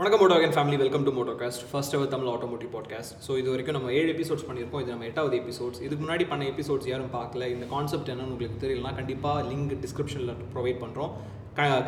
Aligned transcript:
வணக்கம் 0.00 0.20
மோட்டோகன் 0.22 0.54
family 0.56 0.76
welcome 0.76 1.02
to 1.06 1.12
Motocast 1.16 1.62
first 1.70 1.94
our 1.96 2.08
Tamil 2.08 2.28
automotive 2.28 2.70
podcast 2.74 3.14
so 3.26 3.32
இது 3.38 3.48
வரைக்கும் 3.50 3.76
நம்ம 3.76 3.92
ஏழு 3.92 4.08
எபிசோட்ஸ் 4.14 4.44
பண்ணியிருக்கோம். 4.48 4.80
இது 4.80 4.90
நம்ம 4.90 5.04
எட்டாவது 5.04 5.34
எபிசோட்ஸ் 5.36 5.80
இதுக்கு 5.82 6.04
முன்னாடி 6.04 6.28
பண்ண 6.28 6.44
எபிசோட்ஸ் 6.44 6.88
யாரும் 6.88 7.12
பார்க்கல. 7.12 7.46
இந்த 7.46 7.66
கான்செப்ட் 7.66 8.08
என்னன்னு 8.08 8.32
உங்களுக்கு 8.34 8.60
தெரியலனா 8.64 8.94
கண்டிப்பாக 8.94 9.42
லிங்க் 9.50 9.74
டிஸ்கிரிப்ஷனில் 9.84 10.32
ப்ரொவைட் 10.54 10.80
பண்ணுறோம் 10.84 11.12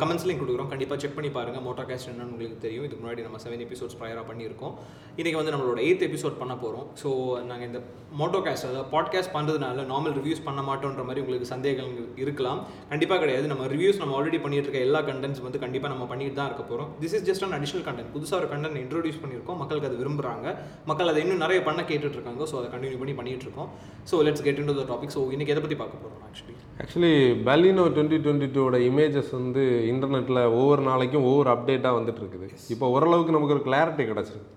கமெண்ட்ஸ்லையும் 0.01 0.41
கொடுக்குறோம். 0.41 0.69
கண்டிப்பாக 0.73 0.97
செக் 1.01 1.15
பண்ணி 1.17 1.31
பாருங்கள் 1.37 1.87
கேஸ்ட் 1.89 2.09
என்னன்னு 2.11 2.33
உங்களுக்கு 2.35 2.57
தெரியும். 2.65 2.85
இதுக்கு 2.87 3.01
முன்னாடி 3.03 3.23
நம்ம 3.27 3.39
செவன் 3.43 3.63
எபிசோட்ஸ் 3.65 3.97
ப்ரையராக 3.99 4.25
பண்ணியிருக்கோம். 4.29 4.73
இன்றைக்கி 5.19 5.37
வந்து 5.39 5.53
நம்மளோட 5.53 5.79
எயித் 5.87 6.05
எபிசோட் 6.07 6.35
பண்ண 6.41 6.53
போகிறோம் 6.63 6.87
ஸோ 7.01 7.09
நாங்கள் 7.49 7.67
இந்த 7.69 7.79
மோட்டோ 8.19 8.39
கேஸ்ட் 8.45 8.67
அதாவது 8.69 8.87
பாட்காஸ்ட் 8.93 9.33
பண்ணுறதுனால 9.35 9.85
நார்மல் 9.91 10.15
ரிவ்யூஸ் 10.19 10.43
பண்ண 10.47 10.61
மாட்டோன்ற 10.69 11.03
மாதிரி 11.09 11.21
உங்களுக்கு 11.23 11.47
சந்தேகங்கள் 11.53 12.09
இருக்கலாம். 12.23 12.59
கண்டிப்பாக 12.91 13.19
கிடையாது. 13.23 13.45
நம்ம 13.53 13.67
ரிவ்யூஸ் 13.75 14.01
நம்ம 14.01 14.15
ஆல்ரெடி 14.17 14.39
பண்ணிட்டு 14.45 14.67
இருக்க 14.67 14.81
எல்லா 14.87 15.01
கண்டென்ட்ஸ் 15.09 15.43
வந்து 15.47 15.61
கண்டிப்பாக 15.65 15.91
நம்ம 15.93 16.07
பண்ணிட்டு 16.11 16.37
தான் 16.39 16.49
இருக்க 16.51 16.65
போகிறோம் 16.71 16.91
this 17.03 17.15
is 17.19 17.25
just 17.29 17.45
an 17.47 17.55
additional 17.59 17.85
content 17.87 18.11
புதுசாக 18.15 18.41
ஒரு 18.41 18.49
கண்டென்ட் 18.53 18.81
இன்ட்ரோடியூஸ் 18.83 19.21
பண்ணியிருக்கோம். 19.23 19.59
மக்களுக்கு 19.63 19.89
அது 19.91 19.99
விரும்புகிறாங்க 20.01 20.47
மக்கள் 20.91 21.11
அதை 21.13 21.21
இன்னும் 21.25 21.43
நிறைய 21.45 21.61
பண்ண 21.69 21.81
கேட்டுட்டுருக்காங்க. 21.91 22.49
ஸோ 22.51 22.57
அதை 22.61 22.69
கண்டினியூ 22.75 22.99
பண்ணி 23.03 23.15
பண்ணிகிட்டு 23.21 23.47
இருக்கோம் 23.47 23.69
so 24.11 24.23
let's 24.27 24.45
get 24.49 24.61
into 24.71 24.77
the 24.81 24.85
topic 24.93 25.15
so 25.17 25.23
இன்றைக்கி 25.35 25.55
எதை 25.55 25.63
பற்றி 25.65 25.79
பார்க்க 25.81 26.03
போகிறோம் 26.03 26.21
actually 26.29 26.55
actually 26.83 27.15
Baleno 27.47 27.83
twenty 27.95 28.17
twenty 28.25 28.47
டூவோட 28.55 28.77
இமேஜஸ் 28.89 29.31
வந்து 29.39 29.62
இன்டர்நெட்டில் 29.91 30.41
ஒவ்வொரு 30.57 30.81
நாளைக்கும் 30.89 31.27
ஒவ்வொரு 31.29 31.49
அப்டேட்டாக 31.53 31.97
வந்துட்டு 31.99 32.21
இருக்குது 32.23 32.47
இப்போ 32.73 32.87
ஓரளவுக்கு 32.95 33.35
நமக்கு 33.35 33.55
ஒரு 33.57 33.63
கிளாரிட்டி 33.69 34.05
கிடச்சிருக்கு. 34.11 34.51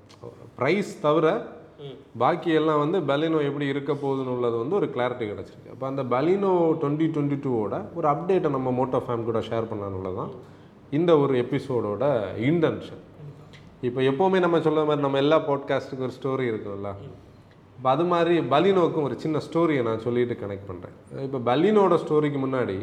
ப்ரைஸ் 0.59 0.91
தவிர 1.07 1.27
பாக்கி 2.23 2.51
எல்லாம் 2.59 2.81
வந்து 2.83 2.99
பலினோ 3.11 3.39
எப்படி 3.49 3.67
இருக்க 3.73 3.93
போகுதுன்னு 4.03 4.35
உள்ளது 4.35 4.57
வந்து 4.63 4.79
ஒரு 4.79 4.87
கிளாரிட்டி 4.95 5.25
கிடச்சிருக்கு. 5.33 5.73
அப்போ 5.75 5.87
அந்த 5.91 6.03
பலினோ 6.15 6.53
டுவெண்ட்டி 6.83 7.07
டுவெண்ட்டி 7.15 7.39
டூவோட 7.47 7.75
ஒரு 7.99 8.09
அப்டேட்டை 8.13 8.51
நம்ம 8.57 8.71
மோட்டோ 8.79 9.01
ஃபேம் 9.07 9.27
கூட 9.29 9.41
ஷேர் 9.49 9.71
பண்ணணுள்ள 9.73 10.13
தான் 10.21 10.33
இந்த 10.99 11.13
ஒரு 11.25 11.35
எபிசோடோட 11.45 12.05
இன்டென்ஷன் 12.51 13.03
இப்போ 13.87 14.01
எப்போவுமே 14.11 14.39
நம்ம 14.45 14.59
சொல்ல 14.67 14.85
மாதிரி 14.89 15.05
நம்ம 15.07 15.19
எல்லா 15.25 15.39
பாட்காஸ்ட்டுக்கும் 15.49 16.07
ஒரு 16.09 16.15
ஸ்டோரி 16.19 16.45
இருக்கும்ல. 16.53 16.91
இப்போ 17.79 17.89
அது 17.95 18.05
மாதிரி 18.13 18.35
பலினோக்கும் 18.53 19.07
ஒரு 19.09 19.17
சின்ன 19.25 19.41
ஸ்டோரியை 19.47 19.83
நான் 19.89 20.05
சொல்லிட்டு 20.05 20.37
கனெக்ட் 20.43 20.69
பண்ணுறேன் 20.69 20.95
இப்போ 21.27 21.39
பலினோட 21.49 21.95
ஸ்டோரிக்கு 22.03 22.39
முன்னாடி 22.45 22.77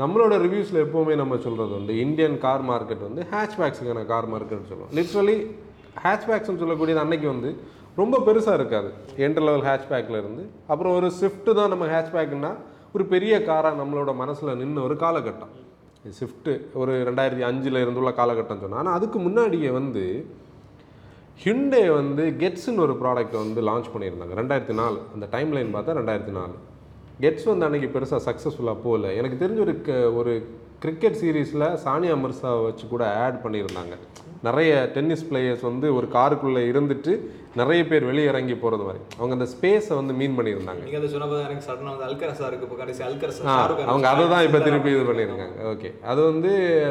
நம்மளோட 0.00 0.34
ரிவ்யூஸில் 0.44 0.80
எப்போவுமே 0.84 1.14
நம்ம 1.20 1.34
சொல்கிறது 1.44 1.72
வந்து 1.78 1.92
இந்தியன் 2.04 2.34
கார் 2.42 2.64
மார்க்கெட் 2.70 3.04
வந்து 3.06 3.22
ஹேட்ச்பேக்ஸுக்கான 3.30 4.00
கார் 4.10 4.28
மார்க்கெட்னு 4.32 4.68
சொல்லுவோம். 4.70 4.90
லிட்ரலி 4.98 5.36
ஹேட்ச்பேக்ஸ்னு 6.04 6.60
சொல்லக்கூடியது 6.62 7.02
அன்னைக்கு 7.04 7.28
வந்து 7.34 7.50
ரொம்ப 8.00 8.18
பெருசாக 8.26 8.58
இருக்காது. 8.60 8.88
என்ட்ரு 9.26 9.46
லெவல் 9.48 9.66
ஹேட்ச்பேக்கில் 9.68 10.20
இருந்து 10.22 10.42
அப்புறம் 10.72 10.96
ஒரு 10.98 11.08
ஸ்விஃப்ட்டு 11.18 11.56
தான் 11.60 11.72
நம்ம 11.74 11.88
ஹேட்ச்பேக்குன்னா 11.94 12.52
ஒரு 12.96 13.06
பெரிய 13.14 13.34
காராக 13.48 13.80
நம்மளோட 13.82 14.10
மனசில் 14.22 14.58
நின்று 14.62 14.84
ஒரு 14.88 14.96
காலகட்டம். 15.04 15.54
ஸ்விஃப்ட்டு 16.18 16.52
ஒரு 16.80 16.92
ரெண்டாயிரத்தி 17.08 17.44
அஞ்சில் 17.50 17.82
இருந்துள்ள 17.84 18.10
காலகட்டம் 18.20 18.62
சொன்னால் 18.64 18.80
ஆனால் 18.82 18.96
அதுக்கு 18.98 19.18
முன்னாடியே 19.26 19.70
வந்து 19.80 20.04
ஹிண்டே 21.44 21.84
வந்து 21.98 22.24
கெட்ஸுன்னு 22.42 22.84
ஒரு 22.86 22.94
ப்ராடக்ட் 23.02 23.42
வந்து 23.44 23.60
லான்ச் 23.68 23.92
பண்ணியிருந்தாங்க. 23.94 24.34
ரெண்டாயிரத்தி 24.42 24.76
நாலு. 24.82 24.98
அந்த 25.14 25.26
டைம் 25.34 25.50
லைன் 25.56 25.74
பார்த்தா 25.74 25.98
ரெண்டாயிரத்தி 26.00 26.34
நாலு. 26.40 26.54
கெட்ஸ் 27.20 27.56
வந்து 27.56 27.68
அன்றைக்கி 27.68 27.90
பெருசாக 27.90 28.20
சக்ஸஸ்ஃபுல்லாக 28.24 28.76
போகல. 28.82 29.12
எனக்கு 29.12 29.46
தெரிஞ்ச 29.46 29.60
ஒரு 29.60 29.82
க- 29.82 30.12
ஒரு 30.12 30.46
கிரிக்கெட் 30.78 31.14
சீரீஸில் 31.14 31.78
சானியா 31.84 32.16
மிர்சா 32.16 32.64
வச்சு 32.64 32.88
கூட 32.88 33.16
ஆட் 33.16 33.40
பண்ணியிருந்தாங்க. 33.44 33.96
நிறைய 34.42 34.90
டென்னிஸ் 34.92 35.24
பிளேயர்ஸ் 35.24 35.62
வந்து 35.62 35.94
ஒரு 35.94 36.06
காருக்குள்ளே 36.12 36.62
இருந்துட்டு 36.72 37.18
நிறைய 37.56 37.86
பேர் 37.86 38.04
வெளியே 38.04 38.26
இறங்கி 38.26 38.54
போகிறது 38.54 38.88
மாதிரி 38.88 39.04
அவங்க 39.18 39.44
அந்த 39.44 39.44
ஸ்பேஸை 39.44 39.94
வந்து 39.94 40.14
மீன் 40.14 40.38
பண்ணியிருந்தாங்க. 40.38 40.82
நீங்கள் 40.84 40.96
அதை 40.96 41.08
சொன்னபோது 41.08 41.42
எனக்கு 41.42 41.72
சடனாக 41.72 41.96
வந்து 41.96 42.04
அல்கரசா 42.04 42.46
இருக்கு. 42.46 42.62
இப்போ 42.62 42.74
கடைசி 42.74 43.04
அல்கரசா 43.04 43.84
அவங்க 43.86 44.08
அதை 44.08 44.28
தான் 44.28 44.44
இப்போ 44.44 44.58
திருப்பி 44.58 44.90
இது 44.90 45.02
பண்ணியிருக்காங்க. 45.02 45.48
ஓகே 45.64 46.04
அது 46.04 46.24
வந்து 46.24 46.48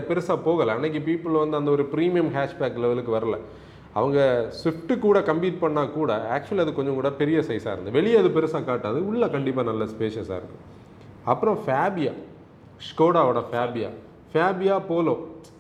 பெருசாக 0.08 0.40
போகலை. 0.46 0.66
அன்னைக்கு 0.66 1.00
பீப்புள் 1.00 1.40
வந்து 1.40 1.58
அந்த 1.58 1.72
ஒரு 1.72 1.90
ப்ரீமியம் 1.96 2.32
ஹேஷ்பேக் 2.36 2.76
லெவலுக்கு 2.76 3.16
வரல. 3.16 3.38
அவங்க 4.00 4.20
ஸ்விஃப்ட் 4.62 4.94
கூட 5.06 5.18
கம்பீட் 5.30 5.62
பண்ணால் 5.64 5.94
கூட 5.98 6.12
ஆக்சுவலி 6.36 6.64
அது 6.64 6.74
கொஞ்சம் 6.80 6.98
கூட 7.00 7.10
பெரிய 7.22 7.38
சைஸாக 7.50 7.74
இருந்தது 7.76 7.98
வெளியே 7.98 8.18
அது 8.22 8.32
பெருசாக 8.38 8.64
காட்டாது 8.70 9.00
உள்ளே 9.10 9.28
கண்டிப்பாக 9.36 9.68
நல்ல 9.72 9.84
ஸ்பேஷியஸாக 9.94 10.40
இருக்கும். 10.42 10.64
அப்புறம் 11.34 11.60
ஃபேபியா 11.68 12.14
ஸ்கோடாவோட 12.90 13.42
ஃபேபியா 13.52 13.92
ஃபேபியா 14.34 14.76
போலோ 14.90 15.14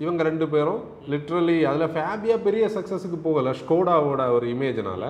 இவங்க 0.04 0.22
ரெண்டு 0.30 0.46
பேரும் 0.54 0.82
லிட்ரலி 1.12 1.58
அதில் 1.70 1.94
ஃபேபியா 1.96 2.36
பெரிய 2.48 2.66
சக்ஸஸுக்கு 2.76 3.20
போகலை 3.28 3.52
ஸ்கோடாவோட 3.62 4.22
ஒரு 4.38 4.48
இமேஜ்னால 4.56 5.04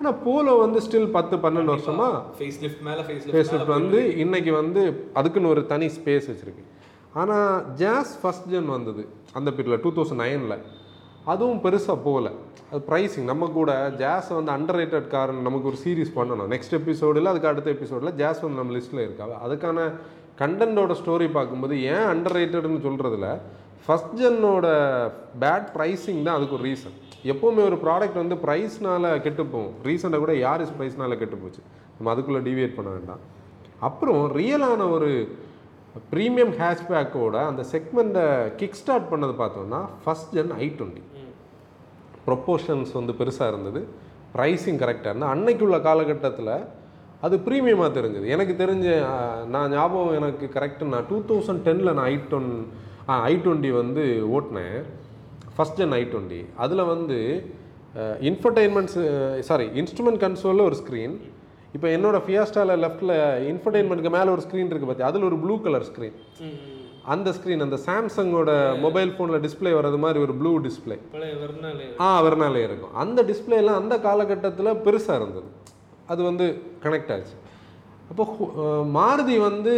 ஆனால் 0.00 0.18
போலோ 0.24 0.52
வந்து 0.64 0.80
ஸ்டில் 0.86 1.10
பத்து 1.16 1.36
பன்னெண்டு 1.44 1.72
வருஷமா 1.74 2.08
ஃபேஸ் 2.38 2.58
லிஃப்ட் 2.64 2.82
மேலே 2.88 3.02
ஃபேஸ் 3.06 3.52
லிஃப்ட் 3.54 3.72
வந்து 3.78 4.00
இன்னைக்கு 4.24 4.52
வந்து 4.60 4.82
அதுக்குன்னு 5.14 5.52
ஒரு 5.54 5.62
தனி 5.66 5.88
ஸ்பேஸ் 5.96 6.28
வச்சுருக்கு. 6.32 6.64
ஆனால் 7.20 7.74
ஜாஸ் 7.82 8.12
ஃபஸ்ட் 8.22 8.50
ஜென் 8.52 8.70
வந்தது 8.76 9.02
அந்த 9.38 9.50
பீரியடில் 9.50 9.82
டூ 9.86 9.92
தௌசண்ட் 9.96 10.22
நைனில் 10.24 10.56
அதுவும் 11.32 11.62
பெருசாக 11.64 11.98
போகல. 12.06 12.28
அது 12.70 12.80
ப்ரைஸிங் 12.88 13.28
நம்ம 13.30 13.48
கூட 13.58 13.72
ஜாஸ் 14.02 14.28
வந்து 14.38 14.52
அண்டர் 14.56 14.78
ரேட்டட் 14.80 15.08
காரன் 15.14 15.46
நமக்கு 15.46 15.68
ஒரு 15.70 15.78
சீரீஸ் 15.84 16.12
பண்ணணும். 16.18 16.50
நெக்ஸ்ட் 16.54 16.76
எபிசோடில் 16.78 17.30
அதுக்கு 17.32 17.50
அடுத்த 17.50 17.68
எபிசோடில் 17.76 18.16
ஜாஸ் 18.20 18.42
வந்து 18.44 18.60
நம்ம 18.60 18.74
லிஸ்ட்டில் 18.76 19.04
இருக்காது 19.06 19.34
அதுக்கான 19.46 19.86
கண்டென்ட்டோட 20.42 20.94
ஸ்டோரி 21.00 21.26
பார்க்கும்போது 21.36 21.74
ஏன் 21.94 22.06
அண்டர் 22.12 22.36
ரேட்டட்னு 22.38 22.84
சொல்கிறதுல 22.86 23.28
ஃபஸ்ட் 23.84 24.14
ஜென்னோட 24.20 24.66
பேட் 25.42 25.68
ப்ரைஸிங் 25.76 26.22
தான் 26.26 26.36
அதுக்கு 26.38 26.56
ஒரு 26.58 26.64
ரீசன் 26.70 26.96
எப்போவுமே 27.32 27.62
ஒரு 27.68 27.76
ப்ராடக்ட் 27.84 28.20
வந்து 28.22 28.36
ப்ரைஸ்னால் 28.44 29.08
கெட்டு 29.26 29.44
போகும். 29.52 29.74
ரீசெண்டாக 29.88 30.22
கூட 30.24 30.34
யாரிஸ் 30.46 30.74
ப்ரைஸ்னால் 30.78 31.20
கெட்டு 31.22 31.36
போச்சு? 31.42 31.60
நம்ம 31.96 32.10
அதுக்குள்ளே 32.14 32.42
டிவியேட் 32.48 32.76
பண்ண 32.78 32.90
வேண்டாம். 32.96 33.22
அப்புறம் 33.88 34.22
ரியலான 34.40 34.90
ஒரு 34.96 35.10
ப்ரீமியம் 36.12 36.52
ஹேஷ்பேக்கோட 36.60 37.36
அந்த 37.50 37.62
செக்மெண்ட்டை 37.72 38.24
கிக் 38.60 38.78
ஸ்டார்ட் 38.80 39.10
பண்ணது 39.12 39.34
பார்த்தோம்னா 39.42 39.80
first 40.04 40.34
gen 40.38 40.52
I 40.64 40.66
twenty 40.78 41.02
proportions 42.28 42.92
வந்து 42.98 43.14
பெருசாக 43.20 43.52
இருந்தது. 43.52 43.80
ப்ரைஸிங் 44.34 44.80
கரெக்டாக 44.84 45.12
இருந்தது. 45.12 45.32
அன்னைக்குள்ள 45.36 45.78
காலகட்டத்தில் 45.88 46.54
அது 47.26 47.36
ப்ரீமியமாக 47.46 47.90
தெரிஞ்சது. 47.98 48.26
எனக்கு 48.34 48.54
தெரிஞ்ச 48.62 48.88
நான் 49.54 49.72
ஞாபகம் 49.76 50.16
எனக்கு 50.20 50.46
கரெக்டு 50.56 50.92
நான் 50.94 51.08
டூ 51.10 51.16
தௌசண்ட் 51.30 51.64
டெனில் 51.68 51.94
நான் 51.96 52.08
ஐ 52.12 52.16
டொன் 52.32 52.50
ஐ 53.30 53.34
டுவெண்ட்டி 53.46 53.70
வந்து 53.80 54.04
ஓட்டினேன். 54.36 54.76
ஃபஸ்ட் 55.56 55.78
ஜென் 55.80 55.94
ஐ 56.00 56.02
டுவெண்ட்டி 56.12 56.40
அதில் 56.64 56.90
வந்து 56.92 57.18
இன்ஃபர்டைன்மெண்ட்ஸ் 58.30 58.98
சாரி 59.48 59.66
இன்ஸ்ட்ருமெண்ட் 59.80 60.20
கன்சோலில் 60.24 60.66
ஒரு 60.68 60.76
ஸ்க்ரீன் 60.82 61.14
இப்போ 61.76 61.86
என்னோடய 61.96 62.24
ஃபியாஸ்டாவில் 62.26 62.80
லெஃப்ட்டில் 62.84 63.14
இன்ஃபர்டைன்மெண்ட்டுக்கு 63.52 64.12
மேலே 64.16 64.30
ஒரு 64.34 64.42
ஸ்க்ரீன் 64.46 64.70
இருக்குது 64.70 64.90
பார்த்தி 64.90 65.08
அதில் 65.08 65.26
ஒரு 65.30 65.38
ப்ளூ 65.44 65.54
கலர் 65.64 65.86
ஸ்க்ரீன் 65.88 66.16
அந்த 67.14 67.28
ஸ்க்ரீன் 67.36 67.64
அந்த 67.66 67.76
சாம்சங்கோட 67.86 68.50
மொபைல் 68.84 69.10
ஃபோனில் 69.16 69.42
டிஸ்ப்ளே 69.44 69.72
வர்றது 69.78 69.98
மாதிரி 70.04 70.18
ஒரு 70.26 70.34
ப்ளூ 70.40 70.52
டிஸ்ப்ளே 70.66 70.96
ஆ 72.06 72.08
வரனாலே 72.26 72.62
இருக்கும். 72.68 72.94
அந்த 73.02 73.22
டிஸ்பிளேலாம் 73.30 73.78
அந்த 73.82 73.94
காலகட்டத்தில் 74.06 74.78
பெருசாக 74.86 75.18
இருந்தது. 75.20 75.48
அது 76.12 76.20
வந்து 76.30 76.46
கனெக்ட் 76.84 77.12
ஆச்சு. 77.16 77.36
அப்போ 78.10 78.24
மாருதி 78.96 79.34
வந்து 79.48 79.72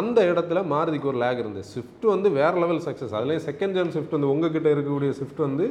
அந்த 0.00 0.18
இடத்துல 0.30 0.58
மாருதிக்கு 0.72 1.10
ஒரு 1.12 1.18
லேக் 1.22 1.40
இருந்தது. 1.42 1.66
ஸ்விஃப்ட் 1.72 2.06
வந்து 2.14 2.28
வேற 2.38 2.52
லெவல் 2.62 2.82
சக்ஸஸ் 2.86 3.14
அதுலேயும் 3.18 3.46
செகண்ட் 3.48 3.76
ஜென் 3.78 3.92
ஸ்விஃப்ட் 3.94 4.16
வந்து 4.16 4.32
உங்ககிட்ட 4.34 4.68
இருக்கக்கூடிய 4.76 5.12
ஸ்விஃப்ட் 5.18 5.42
வந்து 5.48 5.66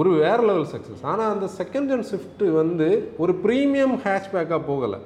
ஒரு 0.00 0.10
வேற 0.24 0.38
லெவல் 0.48 0.68
சக்ஸஸ் 0.72 1.04
ஆனால் 1.10 1.30
அந்த 1.34 1.46
செகண்ட் 1.60 1.88
ஜென் 1.90 2.04
ஸ்விஃப்ட் 2.10 2.44
வந்து 2.60 2.88
ஒரு 3.22 3.32
ப்ரீமியம் 3.44 3.94
ஹேஷ்பேக்காக 4.04 4.60
போகலை. 4.70 4.98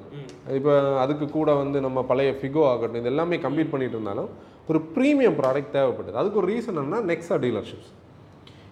இப்போ 0.57 0.73
அதுக்கு 1.03 1.25
கூட 1.37 1.49
வந்து 1.61 1.77
நம்ம 1.85 2.01
பழைய 2.11 2.31
ஃபிகோ 2.39 2.63
ஆகட்டும் 2.71 3.01
இது 3.01 3.11
எல்லாமே 3.13 3.37
கம்பீட் 3.45 3.73
பண்ணிட்டு 3.73 3.97
இருந்தாலும் 3.97 4.29
ஒரு 4.69 4.79
ப்ரீமியம் 4.95 5.37
ப்ராடக்ட் 5.41 5.75
தேவைப்பட்டது. 5.77 6.17
அதுக்கு 6.21 6.39
ஒரு 6.41 6.49
ரீசன் 6.53 6.79
என்னன்னா 6.81 7.01
நெக்ஸா 7.11 7.35
டீலர்ஷிப்ஸ் 7.43 7.91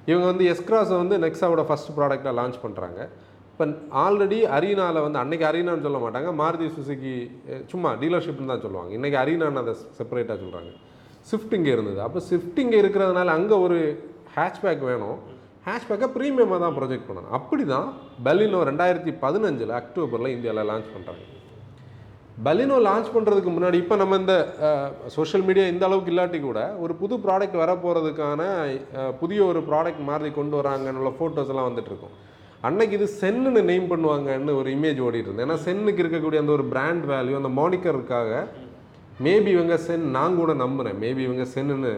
இவங்க 0.09 0.25
வந்து 0.31 0.45
எஸ்க்ராஸை 0.53 0.95
வந்து 1.01 1.17
நெக்ஸாவோட 1.25 1.63
ஃபர்ஸ்ட் 1.67 1.91
ப்ராடக்டாக 1.97 2.33
லான்ச் 2.39 2.57
பண்ணுறாங்க 2.63 2.99
இப்போ 3.51 3.65
ஆல்ரெடி 4.03 4.39
அரீனாவில் 4.55 5.03
வந்து 5.05 5.19
அன்றைக்கி 5.21 5.45
அரீனான்னு 5.49 5.85
சொல்ல 5.87 5.99
மாட்டாங்க. 6.03 6.29
மாருதி 6.39 6.67
சுசுகி 6.77 7.13
சும்மா 7.71 7.89
டீலர்ஷிப்னு 8.01 8.51
தான் 8.51 8.63
சொல்லுவாங்க. 8.65 8.91
இன்றைக்கி 8.97 9.17
அரீனான்னு 9.21 9.61
அதை 9.63 9.73
செப்பரேட்டாக 9.99 10.37
சொல்கிறாங்க 10.43 10.71
ஸ்விஃப்ட் 11.29 11.53
இங்கே 11.57 11.71
இருந்தது. 11.75 11.99
அப்போ 12.07 12.19
ஸ்விஃப்ட் 12.29 12.59
இங்கே 12.63 12.79
இருக்கிறதுனால 12.83 13.35
அங்கே 13.37 13.57
ஒரு 13.65 13.77
ஹேஷ்பேக் 14.37 14.83
வேணும். 14.91 15.19
ஹேஷ்பேக்கை 15.67 16.07
ப்ரீமியமாக 16.15 16.59
தான் 16.65 16.75
ப்ரொஜெக்ட் 16.79 17.07
பண்ணணும். 17.09 17.35
அப்படி 17.39 17.65
தான் 17.75 17.87
பெலினோ 18.27 18.61
ரெண்டாயிரத்தி 18.69 19.11
பதினஞ்சில் 19.25 19.73
அக்டோபரில் 19.81 20.33
இந்தியாவில் 20.35 20.69
லான்ச் 20.71 20.89
பண்ணுறாங்க 20.95 21.23
பலினோ 22.45 22.75
லான்ச் 22.85 23.09
பண்ணுறதுக்கு 23.15 23.51
முன்னாடி 23.55 23.77
இப்போ 23.81 23.95
நம்ம 24.01 24.17
இந்த 24.21 24.35
சோஷியல் 25.15 25.45
மீடியா 25.47 25.65
இந்த 25.71 25.83
அளவுக்கு 25.87 26.11
இல்லாட்டி 26.13 26.39
கூட 26.41 26.59
ஒரு 26.83 26.93
புது 27.01 27.15
ப்ராடக்ட் 27.25 27.57
வரப்போகிறதுக்கான 27.63 28.41
போகிறதுக்கான 28.45 29.11
புதிய 29.21 29.39
ஒரு 29.49 29.59
ப்ராடக்ட் 29.67 30.01
மாதிரி 30.09 30.29
கொண்டு 30.37 30.55
வராங்கன்னு 30.59 31.11
ஃபோட்டோஸ் 31.19 31.51
எல்லாம் 31.53 31.69
வந்துட்டு 31.69 32.09
அன்னைக்கு 32.67 32.97
இது 32.97 33.07
சென்னுன்னு 33.21 33.61
நெய்ம் 33.69 33.89
பண்ணுவாங்கன்னு 33.93 34.51
ஒரு 34.59 34.69
இமேஜ் 34.75 34.99
ஓடிட்டு 35.05 35.29
இருந்தது. 35.29 35.45
ஏன்னா 35.45 35.57
சென்னுக்கு 35.67 36.01
இருக்கக்கூடிய 36.03 36.41
அந்த 36.43 36.53
ஒரு 36.57 36.65
பிராண்ட் 36.73 37.05
வேல்யூ 37.13 37.35
அந்த 37.39 37.51
மானிக்கருக்காக 37.59 38.31
மேபி 39.25 39.49
இவங்க 39.55 39.75
சென் 39.87 40.05
நான் 40.17 40.37
கூட 40.41 40.51
நம்புகிறேன் 40.61 40.97
மேபி 41.03 41.21
இவங்க 41.27 41.45
சென்னுன்னு 41.55 41.91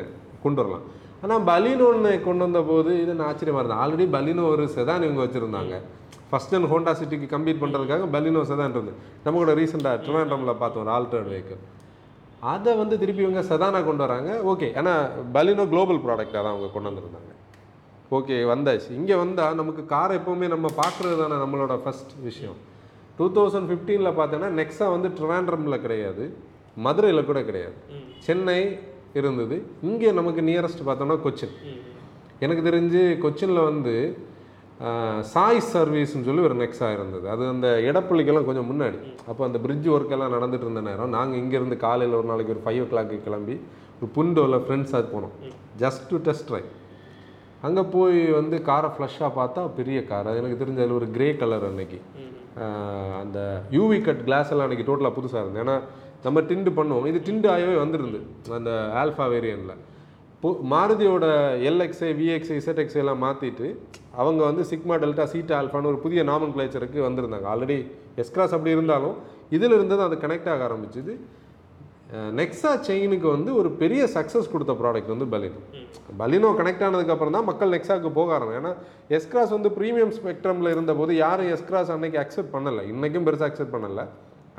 கொண்டு 0.45 0.59
வரலாம். 0.61 0.85
ஆனால் 1.23 1.43
பலினோன்னு 1.49 2.13
கொண்டு 2.25 2.43
வந்த 2.45 2.61
போது 2.71 2.91
இது 3.03 3.11
நான் 3.19 3.29
ஆச்சரியமாக 3.31 3.61
இருந்தது 3.63 3.83
ஆல்ரெடி 3.83 4.07
பலினோ 4.15 4.43
ஒரு 4.55 4.65
செதான் 4.75 5.05
இவங்க 5.07 5.21
வச்சுருந்தாங்க. 5.25 5.75
ஃபர்ஸ்ட் 6.29 6.55
அண்ட் 6.57 6.69
ஹோண்டா 6.73 6.93
சிட்டிக்கு 6.99 7.27
கம்பீட் 7.35 7.61
பண்ணுறதுக்காக 7.63 8.09
பலினோ 8.15 8.43
செதான் 8.51 8.67
இருந்தது 8.69 8.93
நம்ம 9.23 9.39
கூட 9.41 9.53
ரீசெண்டாக 9.61 10.01
ட்ரிவாண்ட்ரமில் 10.05 10.59
பார்த்தோம் 10.61 10.83
ஒரு 10.85 10.93
ஆல்டர்ட் 10.97 11.31
வெஹிக்கிள் 11.33 11.63
அதை 12.53 12.71
வந்து 12.79 12.95
திருப்பி 13.01 13.21
இவங்க 13.25 13.41
செதானா 13.49 13.79
கொண்டு 13.85 14.03
வராங்க. 14.05 14.31
ஓகே 14.51 14.67
ஏன்னா 14.79 14.93
பலினோ 15.35 15.63
குளோபல் 15.71 16.01
ப்ராடக்டாக 16.05 16.41
தான் 16.43 16.53
அவங்க 16.53 16.67
கொண்டு 16.73 16.89
வந்திருந்தாங்க. 16.89 17.31
ஓகே 18.17 18.35
வந்தாச்சு. 18.51 18.89
இங்கே 18.99 19.15
வந்தால் 19.21 19.57
நமக்கு 19.59 19.83
கார் 19.93 20.13
எப்போவுமே 20.17 20.47
நம்ம 20.53 20.67
பார்க்குறது 20.81 21.15
தானே 21.21 21.37
நம்மளோட 21.43 21.75
ஃபர்ஸ்ட் 21.83 22.13
விஷயம். 22.27 22.57
டூ 23.17 23.25
தௌசண்ட் 23.37 23.69
ஃபிஃப்டீனில் 23.69 24.17
பார்த்தோன்னா 24.19 24.49
நெக்ஸா 24.59 24.87
வந்து 24.95 25.09
ட்ரிவாண்ட்ரமில் 25.19 25.83
கிடையாது. 25.85 26.25
மதுரையில் 26.85 27.27
கூட 27.29 27.41
கிடையாது. 27.49 27.77
சென்னை 28.27 28.59
இருந்தது. 29.19 29.57
இங்கே 29.89 30.11
நமக்கு 30.19 30.41
நியரஸ்ட் 30.49 30.85
பார்த்தோன்னா 30.89 31.17
கொச்சின். 31.25 31.55
எனக்கு 32.45 32.63
தெரிஞ்சு 32.69 33.01
கொச்சினில் 33.25 33.67
வந்து 33.69 33.95
சாய் 35.33 35.59
சர்வீஸ்னு 35.73 36.25
சொல்லி 36.27 36.41
ஒரு 36.47 36.55
நெக்ஸா 36.61 36.87
இருந்தது. 36.95 37.25
அது 37.33 37.43
அந்த 37.51 37.67
இடப்பள்ளிக்கெல்லாம் 37.89 38.47
கொஞ்சம் 38.47 38.69
முன்னாடி. 38.71 38.97
அப்போ 39.29 39.41
அந்த 39.47 39.57
பிரிட்ஜ் 39.65 39.87
ஒர்க் 39.95 40.15
எல்லாம் 40.15 40.33
நடந்துட்டு 40.35 40.65
இருந்த 40.67 40.81
நேரம் 40.87 41.13
நாங்கள் 41.17 41.39
இங்கேருந்து 41.41 41.77
காலையில் 41.85 42.17
ஒரு 42.19 42.27
நாளைக்கு 42.31 42.53
ஒரு 42.55 42.63
ஃபைவ் 42.65 42.81
ஓ 42.85 42.87
கிளாக்கு 42.93 43.17
கிளம்பி 43.27 43.55
ஒரு 43.99 44.09
புண்டோவில் 44.17 44.63
ஃப்ரெண்ட்ஸாக 44.65 45.05
போனோம். 45.13 45.33
ஜஸ்ட் 45.83 46.05
டு 46.11 46.19
டெஸ்ட் 46.27 46.47
ட்ரைவ் 46.49 46.69
அங்கே 47.67 47.83
போய் 47.95 48.19
வந்து 48.39 48.55
காரை 48.69 48.89
ஃப்ளஷ்ஷாக 48.95 49.31
பார்த்தா 49.39 49.61
பெரிய 49.79 49.99
கார் 50.11 50.29
அது 50.31 50.41
எனக்கு 50.41 50.61
தெரிஞ்ச 50.63 50.79
அதில் 50.83 50.97
ஒரு 50.99 51.07
கிரே 51.15 51.27
கலர் 51.41 51.67
அன்னைக்கு. 51.69 51.99
அந்த 53.23 53.39
யூவி 53.77 53.97
கட் 54.07 54.23
கிளாஸ் 54.27 54.51
எல்லாம் 54.53 54.67
அன்னைக்கு 54.67 54.89
டோட்டலாக 54.89 55.15
புதுசாக 55.19 55.43
இருந்தது. 55.43 55.63
ஏன்னா 55.65 55.77
நம்ம 56.25 56.41
டிண்டு 56.49 56.71
பண்ணுவோம். 56.77 57.07
இது 57.11 57.19
டிண்டு 57.27 57.47
ஆகவே 57.55 57.75
வந்துருந்து 57.83 58.19
அந்த 58.59 58.71
ஆல்ஃபா 59.01 59.25
வேரியனில் 59.33 59.81
மாருதியோட 60.71 61.25
எல்எக்ஸ்ஐ 61.69 62.09
விஎக்ஸ்ஐ 62.19 62.55
இசட்எக்ஸ்ஐ 62.61 62.99
எல்லாம் 63.03 63.23
மாற்றிட்டு 63.25 63.67
அவங்க 64.21 64.41
வந்து 64.49 64.63
சிக்மா 64.71 64.95
டெல்டா 65.03 65.25
சீட்டா 65.33 65.55
ஆல்ஃபான்னு 65.59 65.91
ஒரு 65.91 65.99
புதிய 66.05 66.23
நாமன் 66.31 66.53
கிளேச்சருக்கு 66.55 66.99
வந்திருந்தாங்க 67.07 67.47
ஆல்ரெடி 67.53 67.77
எஸ்கிராஸ் 68.23 68.55
அப்படி 68.57 68.75
இருந்தாலும் 68.75 69.15
இதில் 69.57 69.75
இருந்தது 69.77 70.01
அது 70.07 70.17
கனெக்ட் 70.23 70.51
ஆக 70.53 70.63
ஆரம்பிச்சுது. 70.67 71.13
நெக்ஸா 72.39 72.71
செயினுக்கு 72.87 73.27
வந்து 73.35 73.51
ஒரு 73.59 73.69
பெரிய 73.79 74.01
சக்ஸஸ் 74.15 74.51
கொடுத்த 74.53 74.73
ப்ராடக்ட் 74.81 75.13
வந்து 75.13 75.27
பலினோ 75.33 75.61
பலினோ 76.19 76.49
கனெக்ட் 76.59 76.83
ஆனதுக்கப்புறம் 76.87 77.35
தான் 77.37 77.47
மக்கள் 77.49 77.73
நெக்ஸாக்கு 77.75 78.09
போக 78.17 78.35
ஆரம்பம் 78.35 78.57
ஏன்னா 78.59 78.71
எஸ்கிராஸ் 79.17 79.55
வந்து 79.57 79.69
ப்ரீமியம் 79.77 80.13
ஸ்பெக்ட்ரமில் 80.17 80.73
இருந்தபோது 80.75 81.15
யாரும் 81.23 81.49
எஸ்கிராஸ் 81.55 81.93
அன்னைக்கு 81.95 82.19
அக்செப்ட் 82.23 82.53
பண்ணலை. 82.55 82.83
இன்றைக்கும் 82.93 83.27
பெருசாக 83.29 83.49
அக்செப்ட் 83.51 83.75
பண்ணலை. 83.77 84.05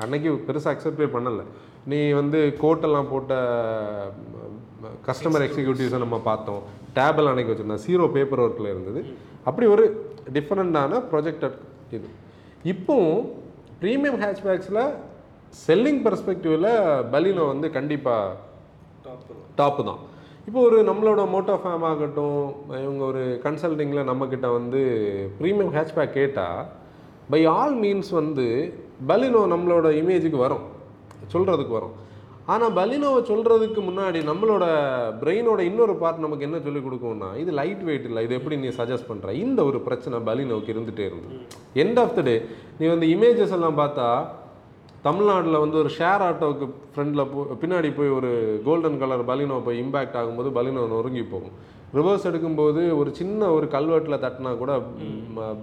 அன்னைக்கு 0.05 0.31
பெருசாக 0.49 0.73
அக்செப்டே 0.75 1.07
பண்ணலை. 1.15 1.45
நீ 1.91 1.99
வந்து 2.21 2.41
கோட்டெல்லாம் 2.63 3.11
போட்ட 3.13 3.33
கஸ்டமர் 5.07 5.43
எக்ஸிக்யூட்டிவ்ஸை 5.45 5.99
நம்ம 6.05 6.17
பார்த்தோம். 6.29 6.61
டேபிள் 6.97 7.29
அணைக்க 7.31 7.51
வச்சுருந்தோம். 7.51 7.83
சீரோ 7.85 8.05
பேப்பர் 8.15 8.43
ஒர்க்கில் 8.45 8.71
இருந்தது. 8.73 9.01
அப்படி 9.49 9.67
ஒரு 9.75 9.85
டிஃப்ரெண்ட்டான 10.35 11.01
ப்ரொஜெக்ட் 11.11 11.45
இது. 11.97 12.07
இப்போவும் 12.73 13.23
ப்ரீமியம் 13.81 14.19
ஹேட்ச்பேக்ஸில் 14.23 14.81
செல்லிங் 15.65 16.01
பெர்ஸ்பெக்டிவில் 16.05 16.69
பலினோ 17.13 17.43
வந்து 17.53 17.67
கண்டிப்பாக 17.77 18.35
டாப்பு 19.59 19.83
தான். 19.89 20.01
இப்போ 20.47 20.59
ஒரு 20.67 20.77
நம்மளோட 20.89 21.21
மோட்டோ 21.35 21.55
ஃபேம் 21.61 21.85
ஆகட்டும் 21.91 22.41
இவங்க 22.85 23.03
ஒரு 23.11 23.23
கன்சல்டிங்கில் 23.45 24.07
நம்மக்கிட்ட 24.09 24.49
வந்து 24.57 24.81
ப்ரீமியம் 25.39 25.73
ஹேட்ச்பேக் 25.77 26.17
கேட்டால் 26.19 26.59
பை 27.33 27.41
ஆல் 27.59 27.77
மீன்ஸ் 27.83 28.11
வந்து 28.21 28.45
பலினோ 29.09 29.41
நம்மளோட 29.53 29.87
இமேஜுக்கு 30.01 30.39
வரும். 30.45 30.65
சொல்கிறதுக்கு 31.33 31.73
வரும். 31.79 31.95
ஆனால் 32.53 32.75
பலினோவை 32.77 33.21
சொல்கிறதுக்கு 33.29 33.79
முன்னாடி 33.87 34.19
நம்மளோட 34.29 34.65
பிரெயினோட 35.21 35.61
இன்னொரு 35.69 35.93
பார்ட் 36.01 36.23
நமக்கு 36.25 36.45
என்ன 36.47 36.57
சொல்லிக் 36.65 36.85
கொடுக்கும்னா 36.85 37.29
இது 37.41 37.51
லைட் 37.59 37.83
வெயிட் 37.87 38.05
இல்லை 38.09 38.21
இது 38.25 38.37
எப்படி 38.39 38.57
நீ 38.63 38.69
சஜஸ்ட் 38.79 39.09
பண்ணுற 39.09 39.33
இந்த 39.43 39.59
ஒரு 39.69 39.79
பிரச்சனை 39.87 40.19
பலினோவுக்கு 40.29 40.73
இருந்துகிட்டே 40.73 41.07
இருந்தது. 41.09 41.37
எண்ட் 41.83 41.99
ஆஃப் 42.03 42.15
த 42.17 42.23
டே 42.27 42.35
நீ 42.79 42.85
வந்து 42.93 43.07
இமேஜஸ் 43.15 43.55
எல்லாம் 43.57 43.79
பார்த்தா 43.81 44.07
தமிழ்நாட்டில் 45.07 45.61
வந்து 45.63 45.77
ஒரு 45.81 45.91
ஷேர் 45.97 46.23
ஆட்டோவுக்கு 46.27 46.67
ஃப்ரண்டில் 46.93 47.27
போ 47.33 47.41
பின்னாடி 47.63 47.89
போய் 47.97 48.15
ஒரு 48.19 48.31
கோல்டன் 48.67 48.99
கலர் 49.01 49.27
பலினோ 49.31 49.57
போய் 49.67 49.81
இம்பேக்ட் 49.83 50.17
ஆகும்போது 50.21 50.49
பலினோ 50.57 50.87
நொறுங்கி 50.95 51.23
போகும். 51.33 51.53
ரிவர்ஸ் 51.97 52.27
எடுக்கும்போது 52.29 52.81
ஒரு 53.01 53.09
சின்ன 53.19 53.49
ஒரு 53.57 53.67
கல்வெட்டில் 53.75 54.23
தட்டினா 54.23 54.51
கூட 54.63 54.71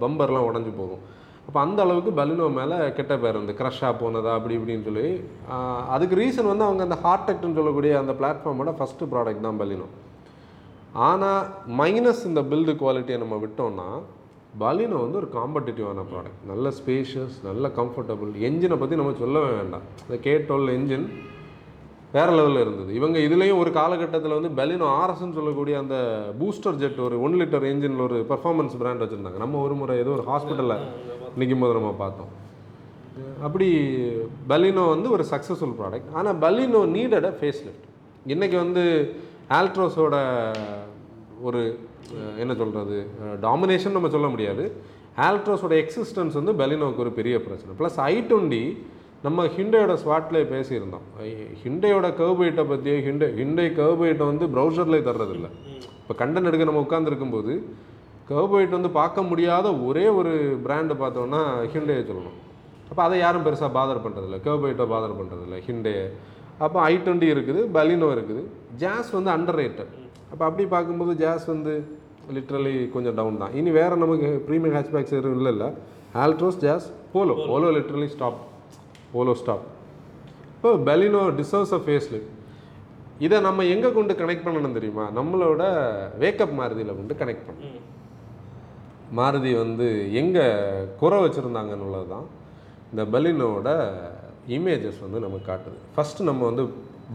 பம்பர்லாம் 0.03 0.47
உடஞ்சி 0.49 0.71
போகும். 0.77 1.03
அப்போ 1.47 1.59
அந்த 1.65 1.79
அளவுக்கு 1.85 2.11
பலினோ 2.19 2.45
மேலே 2.59 2.77
கெட்ட 2.97 3.13
பேர் 3.23 3.39
வந்து 3.41 3.57
க்ரஷ்ஷாக 3.59 3.93
போனதா 4.01 4.31
அப்படி 4.37 4.55
இப்படின்னு 4.57 4.87
சொல்லி 4.87 5.07
அதுக்கு 5.95 6.19
ரீசன் 6.21 6.51
வந்து 6.51 6.67
அவங்க 6.67 6.83
அந்த 6.87 6.97
ஹார்டெக்ட்னு 7.05 7.57
சொல்லக்கூடிய 7.59 7.93
அந்த 8.01 8.13
பிளாட்ஃபார்மோட 8.21 8.73
ஃபஸ்ட்டு 8.79 9.09
ப்ராடக்ட் 9.13 9.45
தான் 9.47 9.61
பலினோ. 9.61 9.87
ஆனால் 11.09 11.41
மைனஸ் 11.81 12.23
இந்த 12.31 12.41
பில்டு 12.51 12.73
குவாலிட்டியை 12.81 13.19
நம்ம 13.23 13.37
விட்டோம்னா 13.45 13.87
பலினோ 14.63 14.97
வந்து 15.03 15.19
ஒரு 15.21 15.29
காம்படிட்டிவான 15.37 16.03
ப்ராடக்ட் 16.11 16.43
நல்ல 16.51 16.71
ஸ்பேஷியஸ் 16.79 17.37
நல்ல 17.47 17.71
கம்ஃபர்டபுள் 17.79 18.29
என்ஜினை 18.49 18.75
பற்றி 18.81 18.99
நம்ம 18.99 19.15
சொல்லவே 19.23 19.49
வேண்டாம். 19.61 19.87
இந்த 20.05 20.17
கே 20.27 20.35
டுவெல் 20.49 20.73
என்ஜின் 20.75 21.07
வேற 22.15 22.29
லெவலில் 22.37 22.63
இருந்தது. 22.63 22.91
இவங்க 22.99 23.17
இதுலேயும் 23.27 23.61
ஒரு 23.61 23.71
காலகட்டத்தில் 23.79 24.35
வந்து 24.37 24.51
பெலினோ 24.59 24.87
ஆர்எஸ்ன்னு 24.99 25.37
சொல்லக்கூடிய 25.39 25.75
அந்த 25.83 25.95
பூஸ்டர் 26.41 26.77
ஜெட் 26.81 26.99
ஒரு 27.07 27.15
ஒன் 27.25 27.35
லிட்டர் 27.41 27.65
என்ஜினில் 27.71 28.03
ஒரு 28.07 28.19
பெர்ஃபார்மன்ஸ் 28.29 28.77
பிராண்ட் 28.81 29.03
வச்சுருந்தாங்க. 29.03 29.41
நம்ம 29.43 29.59
ஒரு 29.65 29.75
முறை 29.79 29.95
ஏதோ 30.03 30.13
ஒரு 30.17 30.25
ஹாஸ்பிட்டலில் 30.31 30.85
நிற்கும் 31.41 31.63
போது 31.63 31.77
நம்ம 31.77 31.91
பார்த்தோம். 32.03 32.31
அப்படி 33.45 33.67
பலினோ 34.51 34.83
வந்து 34.93 35.09
ஒரு 35.15 35.23
சக்ஸஸ்ஃபுல் 35.33 35.75
ப்ராடக்ட் 35.79 36.09
ஆனால் 36.19 36.39
பலினோ 36.45 36.81
நீடட் 36.95 37.27
ஃபேஸ் 37.39 37.61
லிஃப்ட் 37.67 37.85
இன்றைக்கி 38.33 38.57
வந்து 38.63 38.83
ஆல்ட்ரோஸோட 39.59 40.15
ஒரு 41.47 41.61
என்ன 42.41 42.51
சொல்கிறது 42.61 42.97
டாமினேஷன் 43.45 43.95
நம்ம 43.97 44.09
சொல்ல 44.15 44.27
முடியாது. 44.33 44.65
ஆல்ட்ரோஸோட 45.27 45.73
எக்ஸிஸ்டன்ஸ் 45.83 46.37
வந்து 46.39 46.53
பெலினோவுக்கு 46.61 47.03
ஒரு 47.05 47.13
பெரிய 47.19 47.35
பிரச்சனை. 47.47 47.73
ப்ளஸ் 47.79 47.97
ஐ 48.11 48.13
டுவெண்ட்டி 48.29 48.63
நம்ம 49.25 49.45
ஹிண்டையோட 49.57 49.93
ஸ்வாட்லேயே 50.01 50.45
பேசியிருந்தோம். 50.53 51.05
ஹிண்டையோட 51.63 52.07
கர்பைட்டை 52.19 52.63
பற்றியோ 52.71 52.97
ஹிண்டை 53.07 53.27
ஹிண்டை 53.41 53.67
கர்பைட்டை 53.79 54.25
வந்து 54.31 54.47
ப்ரௌசர்லேயே 54.55 55.03
தர்றதில்ல. 55.09 55.47
இப்போ 56.01 56.15
கண்டன் 56.21 56.47
எடுக்க 56.49 56.69
நம்ம 56.69 56.83
உட்காந்துருக்கும்போது 56.87 57.53
கர்பைட் 58.29 58.77
வந்து 58.77 58.91
பார்க்க 58.99 59.29
முடியாத 59.31 59.67
ஒரே 59.87 60.05
ஒரு 60.19 60.31
பிராண்டை 60.65 60.95
பார்த்தோம்னா 61.01 61.41
ஹிண்டையை 61.73 62.03
சொல்லணும். 62.09 62.37
அப்போ 62.89 63.01
அதை 63.07 63.15
யாரும் 63.23 63.45
பெருசாக 63.47 63.69
பாதர் 63.77 64.03
பண்ணுறதில்ல 64.05 64.37
கர்பைட்டை 64.47 64.85
பாதர் 64.93 65.17
பண்ணுறதில்ல 65.19 65.57
ஹிண்டே 65.67 65.93
அப்போ 66.65 66.77
ஐ 66.89 66.93
டுவெண்ட்டி 67.05 67.29
இருக்குது 67.35 67.61
பலினோ 67.75 68.09
இருக்குது. 68.15 68.41
ஜாஸ் 68.83 69.09
வந்து 69.17 69.31
அண்டர் 69.35 69.59
ரேட்டட் 69.61 69.93
அப்போ 70.31 70.43
அப்படி 70.49 70.65
பார்க்கும்போது 70.75 71.13
ஜாஸ் 71.23 71.45
வந்து 71.53 71.73
லிட்ரலி 72.35 72.75
கொஞ்சம் 72.93 73.17
டவுன் 73.19 73.41
தான். 73.41 73.53
இனி 73.59 73.71
வேறு 73.79 73.95
நமக்கு 74.03 74.29
ப்ரீமியம் 74.45 74.75
ஹேட்ச்பேக்ஸ் 74.77 75.17
எதுவும் 75.17 75.39
இல்லை 75.39 75.51
இல்லை 75.55 75.69
Altroz 76.23 76.61
Jazz 76.65 76.87
Polo 77.13 77.33
Polo 77.49 77.67
literally 77.77 78.07
stop 78.13 78.39
Polo 79.15 79.33
stop 79.41 79.65
இப்போ 80.55 80.71
பெலினோ 80.87 81.21
டிசர்வ்ஸ் 81.41 81.75
அ 81.77 81.81
ஃபேஸ் 81.85 82.07
இதை 83.25 83.37
நம்ம 83.47 83.65
எங்கே 83.73 83.89
கொண்டு 83.97 84.13
கனெக்ட் 84.21 84.45
பண்ணணும் 84.45 84.77
தெரியுமா? 84.77 85.03
நம்மளோட 85.17 85.63
வேக்கப் 86.23 86.55
மாருதியில் 86.59 86.97
கொண்டு 86.99 87.13
கனெக்ட் 87.21 87.45
பண்ணணும். 87.49 87.83
மாருதி 89.17 89.51
வந்து 89.63 89.87
எங்கே 90.21 90.45
குறை 91.01 91.17
வச்சுருந்தாங்கன்னு 91.23 91.85
உள்ளது 91.87 92.07
தான் 92.13 92.27
இந்த 92.91 93.03
பலினோட 93.13 93.69
இமேஜஸ் 94.55 95.03
வந்து 95.05 95.19
நமக்கு 95.25 95.49
காட்டுது. 95.49 95.77
ஃபஸ்ட்டு 95.95 96.27
நம்ம 96.29 96.41
வந்து 96.49 96.63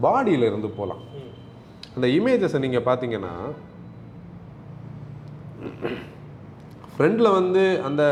பாடியில் 0.05 0.49
இருந்து 0.49 0.69
போகலாம் 0.79 1.03
அந்த 1.95 2.07
இமேஜஸை 2.17 2.59
நீங்கள் 2.65 2.87
பார்த்தீங்கன்னா 2.89 3.33
ஃப்ரண்டில் 6.93 7.35
வந்து 7.39 7.63
அந்த 7.87 8.03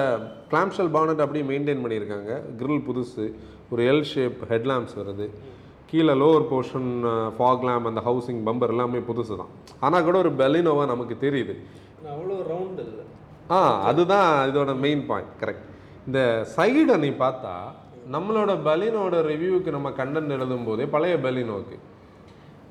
கிளாம்ஷல் 0.51 0.91
பானட் 0.95 1.23
அப்படியே 1.23 1.45
மெயின்டைன் 1.49 1.83
பண்ணியிருக்காங்க. 1.83 2.31
கிரில் 2.59 2.85
புதுசு 2.87 3.25
ஒரு 3.71 3.81
எல் 3.91 4.07
ஷேப் 4.11 4.39
ஹெட்லாம்ப்ஸ் 4.51 4.95
வருது. 4.99 5.25
கீழே 5.89 6.13
லோவர் 6.21 6.47
போர்ஷன் 6.51 6.89
ஃபாக் 7.37 7.65
லேம்ப் 7.67 7.89
அந்த 7.91 8.01
ஹவுசிங் 8.07 8.41
பம்பர் 8.47 8.73
எல்லாமே 8.73 9.01
புதுசு 9.09 9.33
தான் 9.41 9.53
ஆனால் 9.85 10.05
கூட 10.07 10.17
ஒரு 10.23 10.31
பெலினோவாக 10.41 10.87
நமக்கு 10.93 11.15
தெரியுது. 11.25 11.55
அவ்வளோ 12.13 12.35
ரவுண்டு 12.51 12.83
இல்லை. 12.87 13.05
ஆ 13.57 13.59
அதுதான் 13.89 14.31
இதோட 14.49 14.71
மெயின் 14.85 15.03
பாயிண்ட் 15.09 15.35
கரெக்ட் 15.41 15.67
இந்த 16.07 16.19
சைடை 16.55 16.95
நீ 17.05 17.09
பார்த்தா 17.23 17.53
நம்மளோட 18.15 18.51
பலினோட 18.67 19.15
ரிவ்யூவுக்கு 19.31 19.69
நம்ம 19.77 19.89
கண்டென்ட் 19.99 20.35
எழுதும் 20.35 20.67
போதே 20.67 20.85
பழைய 20.95 21.15
பலினோக்கு 21.25 21.77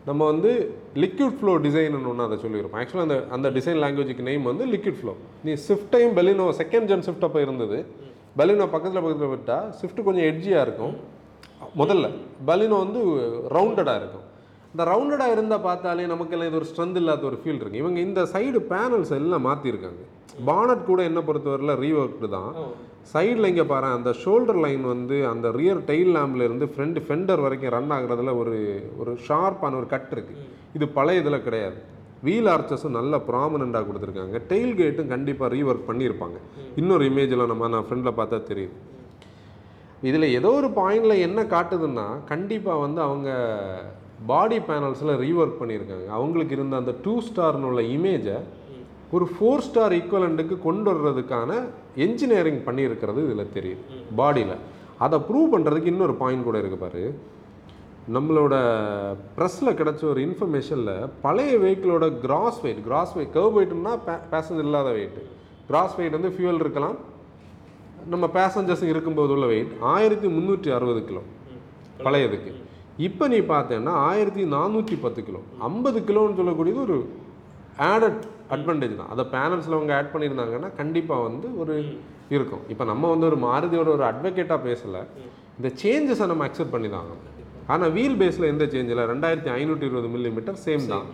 நம்ம 0.09 0.27
வந்து 0.33 0.51
லிக்விட் 1.03 1.35
ஃப்ளோ 1.39 1.55
டிசைன்னு 1.65 2.09
ஒன்று 2.11 2.27
அதை 2.27 2.37
சொல்லியிருப்போம். 2.45 2.83
ஆக்சுவலாக 2.83 3.07
அந்த 3.07 3.17
அந்த 3.37 3.49
டிசைன் 3.57 3.81
லாங்குவேஜுக்கு 3.83 4.27
நேம் 4.29 4.49
வந்து 4.51 4.67
லிக்விட் 4.75 5.01
ஃப்ளோ 5.01 5.15
நீ 5.47 5.53
ஸ்விஃப்டையும் 5.67 6.15
பெலினோ 6.19 6.47
செகண்ட் 6.61 6.89
ஜென் 6.91 7.05
ஸ்விஃப்ட் 7.07 7.27
அப்போ 7.29 7.41
இருந்தது. 7.47 7.79
பலினோ 8.41 8.67
பக்கத்தில் 8.75 9.03
பக்கத்தில் 9.05 9.33
விட்டால் 9.35 9.67
ஸ்விஃப்ட் 9.81 10.07
கொஞ்சம் 10.09 10.29
எட்ஜியாக 10.31 10.65
இருக்கும். 10.67 10.95
முதல்ல 11.81 12.09
பலினோ 12.51 12.79
வந்து 12.85 13.03
ரவுண்டடாக 13.57 14.01
இருக்கும். 14.03 14.27
இந்த 14.79 14.87
ரவுண்டடாக 14.91 15.35
இருந்தால் 15.35 15.65
பார்த்தாலே 15.65 16.03
நமக்கெல்லாம் 16.11 16.49
இது 16.49 16.59
ஒரு 16.59 16.67
ஸ்ட்ரென்த் 16.71 16.99
இல்லாத 17.01 17.25
ஒரு 17.29 17.39
ஃபீல் 17.43 17.57
இருக்கு. 17.61 17.81
இவங்க 17.81 17.99
இந்த 18.09 18.21
சைடு 18.33 18.59
பேனல்ஸ் 18.73 19.11
எல்லாம் 19.17 19.45
மாற்றிருக்காங்க 19.47 20.03
பானட் 20.49 20.85
கூட 20.91 21.01
என்ன 21.09 21.21
பொறுத்தவரையில் 21.29 21.73
ரீஒர்க்டு 21.83 22.29
தான். 22.37 22.53
சைடில் 23.13 23.49
இங்கே 23.51 23.65
பாரு 23.73 23.89
அந்த 23.97 24.13
ஷோல்டர் 24.23 24.61
லைன் 24.65 24.85
வந்து 24.93 25.19
அந்த 25.33 25.53
ரியர் 25.59 25.83
டெயில் 25.91 26.13
லேம்ப்ல 26.19 26.47
இருந்து 26.49 26.69
ஃப்ரண்ட் 26.75 27.01
ஃபெண்டர் 27.09 27.45
வரைக்கும் 27.47 27.75
ரன் 27.77 27.93
ஆகுறதுல 27.99 28.37
ஒரு 28.43 28.55
ஒரு 29.01 29.15
ஷார்ப்பான 29.27 29.79
ஒரு 29.81 29.91
கட் 29.95 30.15
இருக்கு. 30.17 30.37
இது 30.79 30.89
பழைய 30.99 31.25
இதில் 31.25 31.45
கிடையாது. 31.49 31.79
வீல் 32.29 32.53
ஆர்ச்சஸும் 32.55 32.99
நல்ல 33.01 33.23
ப்ராமினெண்ட்டாக 33.33 33.85
கொடுத்துருக்காங்க. 33.91 34.39
டெயில் 34.55 34.81
கேட்டும் 34.85 35.13
கண்டிப்பாக 35.17 35.53
ரீஒர்க் 35.57 35.89
பண்ணியிருப்பாங்க. 35.93 36.41
இன்னொரு 36.83 37.05
இமேஜில் 37.13 37.51
நம்ம 37.55 37.75
நான் 37.77 37.89
ஃப்ரெண்டில் 37.89 38.19
பார்த்தா 38.23 38.45
தெரியுது. 38.53 38.77
இதில் 40.11 40.35
ஏதோ 40.41 40.53
ஒரு 40.63 40.71
பாயிண்டில் 40.83 41.23
என்ன 41.29 41.43
காட்டுதுன்னா 41.57 42.09
கண்டிப்பாக 42.35 42.85
வந்து 42.87 43.03
அவங்க 43.09 43.31
பாடி 44.31 44.59
பேனல்ஸில் 44.69 45.19
ரீஒர்க் 45.25 45.61
பண்ணியிருக்காங்க. 45.61 46.07
அவங்களுக்கு 46.19 46.55
இருந்த 46.57 46.77
அந்த 46.83 46.95
டூ 47.05 47.15
ஸ்டார்னு 47.27 47.69
உள்ள 47.71 47.83
இமேஜை 47.97 48.39
ஒரு 49.17 49.27
ஃபோர் 49.35 49.65
ஸ்டார் 49.67 49.95
ஈக்குவலண்ட்டுக்கு 49.99 50.57
கொண்டு 50.67 50.89
வர்றதுக்கான 50.93 51.51
என்ஜினியரிங் 52.07 52.61
பண்ணியிருக்கிறது 52.67 53.21
இதில் 53.27 53.55
தெரியுது 53.57 53.83
பாடியில் 54.21 54.57
அதை 55.05 55.19
ப்ரூவ் 55.29 55.53
பண்ணுறதுக்கு 55.55 55.93
இன்னொரு 55.95 56.15
பாயிண்ட் 56.23 56.47
கூட 56.49 56.57
இருக்குது 56.61 56.85
பாரு. 56.85 57.03
நம்மளோட 58.17 58.55
ப்ரெஸ்ஸில் 59.37 59.77
கிடச்ச 59.81 60.03
ஒரு 60.13 60.21
இன்ஃபர்மேஷனில் 60.27 60.95
பழைய 61.25 61.55
வெஹிக்கிளோட 61.65 62.07
gross 62.25 62.61
weight 62.65 62.83
gross 62.87 63.15
weight 63.17 63.35
kerb 63.35 63.57
வெயிட்னா 63.59 63.93
passenger 64.35 64.69
இல்லாத 64.69 64.93
வெயிட் 64.99 65.19
கிராஸ் 65.71 65.97
வெயிட் 65.99 66.17
வந்து 66.19 66.33
ஃபியூவல் 66.37 66.63
இருக்கலாம். 66.65 66.97
நம்ம 68.13 68.27
பேசஞ்சர்ஸ் 68.39 68.85
இருக்கும்போது 68.93 69.33
உள்ள 69.37 69.47
வெயிட் 69.55 69.73
ஆயிரத்தி 69.95 70.29
முந்நூற்றி 70.37 70.71
அறுபது 70.77 71.03
கிலோ 71.09 71.23
பழையதுக்கு. 72.07 72.53
இப்போ 73.07 73.25
நீ 73.33 73.39
பார்த்தேன்னா 73.53 73.93
ஆயிரத்தி 74.11 74.45
நானூற்றி 74.55 74.97
பத்து 75.05 75.21
கிலோ. 75.27 75.41
ஐம்பது 75.69 75.99
கிலோன்னு 76.09 76.39
சொல்லக்கூடியது 76.39 76.81
ஒரு 76.87 76.97
ஆடட் 77.91 78.23
அட்வான்டேஜ் 78.55 78.95
தான். 79.01 79.11
அதை 79.15 79.25
பேனல்ஸில் 79.35 79.77
அவங்க 79.77 79.93
ஆட் 79.99 80.13
பண்ணியிருந்தாங்கன்னா 80.15 80.71
கண்டிப்பாக 80.81 81.27
வந்து 81.29 81.49
ஒரு 81.63 81.75
இருக்கும். 82.37 82.63
இப்போ 82.73 82.85
நம்ம 82.93 83.11
வந்து 83.13 83.27
ஒரு 83.31 83.39
மாருதியோட 83.45 83.89
ஒரு 83.97 84.05
அட்வொகேட்டாக 84.11 84.61
பேசலை. 84.69 85.03
இந்த 85.59 85.69
சேஞ்சஸை 85.83 86.27
நம்ம 86.33 86.45
அக்செப்ட் 86.49 86.75
பண்ணி 86.75 86.91
தான் 86.97 87.13
ஆனால் 87.75 87.93
வீல் 87.97 88.19
பேஸில் 88.21 88.51
எந்த 88.53 88.65
சேஞ்ச் 88.73 88.93
இல்லை. 88.93 89.07
ரெண்டாயிரத்தி 89.13 89.51
ஐநூற்றி 89.59 89.87
இருபது 89.89 90.11
மில்லிமீட்டர் 90.17 90.59
சேம் 90.67 90.85
தான். 90.93 91.07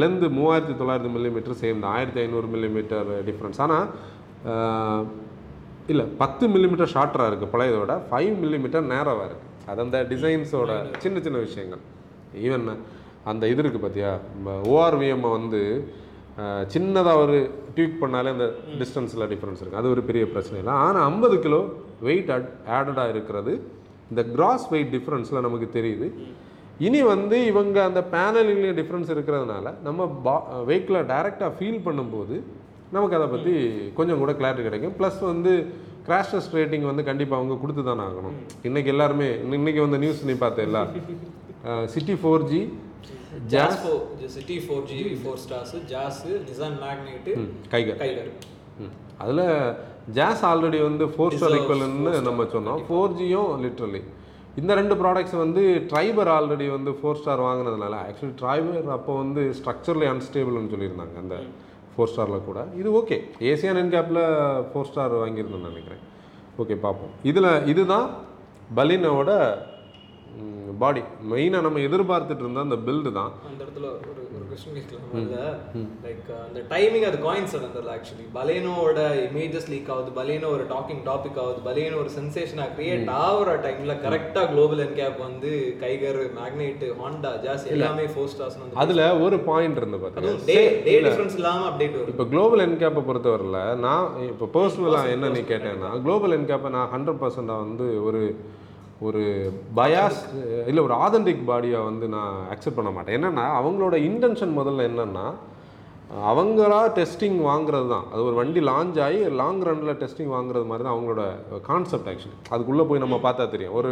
லென்த்து 0.00 0.26
மூவாயிரத்தி 0.38 0.74
தொள்ளாயிரத்து 0.80 1.14
மில்லிமீட்டர் 1.16 1.58
சேம் 1.62 1.82
தான். 1.82 1.92
ஆயிரத்தி 1.96 2.20
ஐநூறு 2.24 2.48
மில்லிமீட்டர் 2.54 3.08
டிஃப்ரென்ஸ் 3.28 3.60
ஆனால் 3.66 3.88
இல்லை 5.92 6.06
பத்து 6.22 6.44
மில்லிமீட்டர் 6.54 6.94
ஷார்ட்டராக 6.94 7.30
இருக்குது 7.30 7.52
பழையதோட. 7.56 7.94
ஃபைவ் 8.10 8.34
மில்லிமீட்டர் 8.44 8.88
நேராக 8.94 9.26
இருக்குது 9.28 9.45
அது 9.70 9.80
அந்த 9.86 9.98
டிசைன்ஸோட 10.12 10.72
சின்ன 11.04 11.20
சின்ன 11.26 11.38
விஷயங்கள். 11.46 11.82
ஈவன் 12.46 12.66
அந்த 13.30 13.44
இது 13.52 13.60
இருக்குது 13.62 13.84
பார்த்தியா 13.84 14.10
ஓஆர்விஎம்மை 14.74 15.30
வந்து 15.38 15.60
சின்னதாக 16.72 17.22
ஒரு 17.24 17.36
டியூக் 17.76 18.00
பண்ணாலே 18.02 18.32
அந்த 18.34 18.46
டிஸ்டன்ஸில் 18.80 19.28
டிஃப்ரென்ஸ் 19.32 19.60
இருக்குது 19.62 19.80
அது 19.82 19.92
ஒரு 19.94 20.02
பெரிய 20.08 20.24
பிரச்சனை 20.32 20.56
இல்லை. 20.62 20.74
ஆனால் 20.86 21.06
ஐம்பது 21.10 21.36
கிலோ 21.44 21.60
வெயிட் 22.08 22.30
அட் 22.34 22.50
ஆடடாக 22.76 23.12
இருக்கிறது. 23.14 23.52
இந்த 24.10 24.22
கிராஸ் 24.34 24.66
வெயிட் 24.72 24.92
டிஃப்ரென்ஸில் 24.96 25.44
நமக்கு 25.46 25.68
தெரியுது. 25.78 26.08
இனி 26.86 27.00
வந்து 27.14 27.36
இவங்க 27.50 27.78
அந்த 27.88 28.00
பேனலிங்லேயும் 28.14 28.78
டிஃப்ரென்ஸ் 28.80 29.10
இருக்கிறதுனால 29.14 29.72
நம்ம 29.86 30.06
பா 30.26 30.34
வெஹிக்கிளை 30.70 31.02
டைரெக்டாக 31.12 31.50
ஃபீல் 31.58 31.84
பண்ணும்போது 31.86 32.36
நமக்கு 32.96 33.16
அதை 33.18 33.28
பற்றி 33.34 33.54
கொஞ்சம் 33.98 34.20
கூட 34.22 34.32
கிளாரிட்டி 34.40 34.64
கிடைக்கும். 34.66 34.96
ப்ளஸ் 34.98 35.20
வந்து 35.32 35.52
கிராஷ் 36.06 36.32
டெஸ்ட் 36.32 36.56
ரேட்டிங் 36.58 36.86
வந்து 36.90 37.02
கண்டிப்பாக 37.08 37.40
அவங்க 37.40 37.54
கொடுத்து 37.62 37.82
தானே 37.88 38.02
ஆகணும். 38.08 38.36
இன்றைக்கி 38.68 38.90
எல்லாருமே 38.94 39.28
இன்னைக்கு 39.58 39.80
வந்த 39.86 39.98
நியூஸ் 40.04 40.26
நீ 40.30 40.36
பார்த்தேல்ல 40.44 40.80
City 41.94 42.14
four 42.22 42.44
G 42.50 42.60
Jazz 43.52 43.82
City 44.36 44.56
four 44.64 44.84
G 44.90 45.00
four 45.22 45.40
stars 45.44 45.74
Jazz 45.92 46.20
Nissan 46.48 46.78
Magnite 46.84 47.32
Kiger 47.74 47.98
Kiger 48.02 48.30
அதில் 49.22 49.44
ஜாஸ் 50.18 50.42
ஆல்ரெடி 50.50 50.78
வந்து 50.88 51.04
ஃபோர் 51.14 51.34
ஸ்டார் 51.36 51.56
ஈக்குவல்னு 51.58 52.12
நம்ம 52.28 52.44
சொன்னோம். 52.54 52.80
ஃபோர் 52.88 53.14
ஜியும் 53.18 53.52
லிட்ரலி 53.64 54.00
இந்த 54.60 54.74
ரெண்டு 54.80 54.94
ப்ராடக்ட்ஸ் 55.00 55.36
வந்து 55.42 55.62
ட்ரைபர் 55.90 56.30
ஆல்ரெடி 56.34 56.66
வந்து 56.74 56.90
ஃபோர் 56.98 57.18
ஸ்டார் 57.20 57.42
வாங்கினதுனால 57.46 57.94
ஆக்சுவலி 58.04 58.34
ட்ரைபர் 58.42 58.86
அப்போ 58.96 59.14
வந்து 59.22 59.42
ஸ்ட்ரக்சர்லி 59.58 60.06
அன்ஸ்டேபிள்னு 60.12 60.72
சொல்லியிருந்தாங்க 60.74 61.16
அந்த 61.24 61.36
ஃபோர் 61.96 62.10
ஸ்டாரில் 62.12 62.46
கூட. 62.48 62.60
இது 62.78 62.88
ஓகே 63.00 63.16
ஏசியான் 63.50 63.80
என்கேப்பில் 63.82 64.22
ஃபோர் 64.70 64.88
ஸ்டார் 64.90 65.14
வாங்கியிருந்தேன்னு 65.14 65.70
நினைக்கிறேன். 65.72 66.02
ஓகே 66.58 66.74
பார்ப்போம். 66.86 67.12
இதில் 67.22 67.66
இதுதான் 67.66 68.08
பலினோட 68.76 69.30
பாடி 70.80 71.02
மெயினாக 71.30 71.64
நம்ம 71.64 71.82
எதிர்பார்த்துட்டு 71.88 72.42
இருந்த 72.44 72.62
அந்த 72.64 72.76
பில்டு 72.86 73.10
தான். 73.18 73.30
அந்த 73.48 73.60
இடத்துல 73.64 73.86
ஒரு 74.08 74.22
ஒரு 74.36 74.42
கொஸ்டின் 74.50 74.74
கேட்கலாம். 74.76 75.12
லைக் 76.06 76.26
அந்த 76.46 76.60
டைமிங் 76.72 77.06
அது 77.10 77.18
காயின்ஸ் 77.26 77.54
அந்த 77.58 77.92
ஆக்சுவலி 77.94 78.24
பலேனோட 78.34 78.98
இமேஜஸ் 79.28 79.68
லீக் 79.72 79.88
ஆகுது 79.94 80.10
பலேனோ 80.18 80.48
ஒரு 80.56 80.64
டாக்கிங் 80.72 81.00
டாபிக் 81.08 81.38
ஆகுது 81.44 81.60
பலேனோ 81.68 81.96
ஒரு 82.02 82.10
சென்சேஷனா 82.16 82.66
கிரியேட் 82.78 83.08
ஆகுற 83.22 83.54
டைம்ல 83.66 83.94
கரெக்டா 84.04 84.42
குளோபல் 84.52 84.82
என்கேப் 84.86 85.22
வந்து 85.26 85.52
கைகர் 85.84 86.20
மேக்னெட் 86.40 86.84
ஹாண்டா 87.00 87.32
ஜாஸ் 87.46 87.64
எல்லாமே 87.76 88.04
ஃபோர் 88.14 88.30
ஸ்டார்ஸ் 88.34 88.58
வந்து 88.60 88.80
அதில் 88.84 89.04
ஒரு 89.26 89.38
பாயிண்ட் 89.48 89.80
இருந்து 89.82 90.00
பார்த்தீங்கன்னா 90.04 90.44
டே 90.50 90.98
டிஃபரன்ஸ் 91.06 91.38
இல்லாம 91.40 91.64
அப்டேட் 91.70 91.96
வரும். 91.98 92.12
இப்போ 92.14 92.26
குளோபல் 92.34 92.64
என்கேப்பை 92.66 93.04
பொறுத்தவரையில் 93.08 93.60
நான் 93.86 94.06
இப்போ 94.32 94.48
பர்சனலாக 94.58 95.16
என்ன 95.16 95.32
நீ 95.38 95.42
கேட்டேன்னா 95.54 95.92
குளோபல் 96.06 96.36
என்கேப்பை 96.40 96.72
நான் 96.78 96.92
ஹண்ட்ரட் 96.96 97.22
பர்சண்டாக 97.24 97.64
வந்து 97.66 97.88
ஒரு 98.10 98.22
ஒரு 99.06 99.22
பயாஸ் 99.78 100.20
இல்லை 100.68 100.82
ஒரு 100.86 100.94
ஆதென்டிக் 101.04 101.42
பாடியாக 101.48 101.88
வந்து 101.88 102.06
நான் 102.14 102.36
அக்செப்ட் 102.52 102.78
பண்ண 102.78 102.90
மாட்டேன். 102.96 103.16
என்னென்னா 103.18 103.44
அவங்களோட 103.60 103.94
இன்டென்ஷன் 104.08 104.54
முதல்ல 104.58 104.86
என்னென்னா 104.90 105.26
அவங்களா 106.30 106.78
டெஸ்டிங் 106.98 107.38
வாங்குறது 107.48 107.86
தான். 107.92 108.06
அது 108.12 108.20
ஒரு 108.28 108.36
வண்டி 108.40 108.60
லான்ச் 108.68 108.98
ஆகி 109.06 109.18
லாங் 109.40 109.60
ரன்னில் 109.68 109.98
டெஸ்டிங் 110.02 110.30
வாங்குறது 110.36 110.66
மாதிரி 110.70 110.84
தான் 110.86 110.94
அவங்களோட 110.96 111.22
கான்செப்ட் 111.68 112.08
ஆக்சுவலி 112.12 112.36
அதுக்குள்ளே 112.54 112.84
போய் 112.90 113.02
நம்ம 113.04 113.16
பார்த்தா 113.26 113.46
தெரியும். 113.54 113.74
ஒரு 113.80 113.90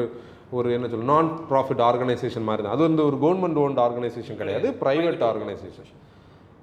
ஒரு 0.58 0.68
என்ன 0.76 0.88
சொல்ல 0.92 1.08
நான் 1.12 1.28
ப்ராஃபிட் 1.50 1.82
ஆர்கனைசேஷன் 1.88 2.46
மாதிரி 2.48 2.62
தான். 2.64 2.74
அது 2.76 2.84
வந்து 2.88 3.02
ஒரு 3.08 3.16
கவர்மெண்ட் 3.24 3.60
ஓன்ட் 3.64 3.80
ஆர்கனைசேஷன் 3.86 4.40
கிடையாது 4.42 4.66
ப்ரைவேட் 4.82 5.24
ஆர்கனைசேஷன் 5.30 5.90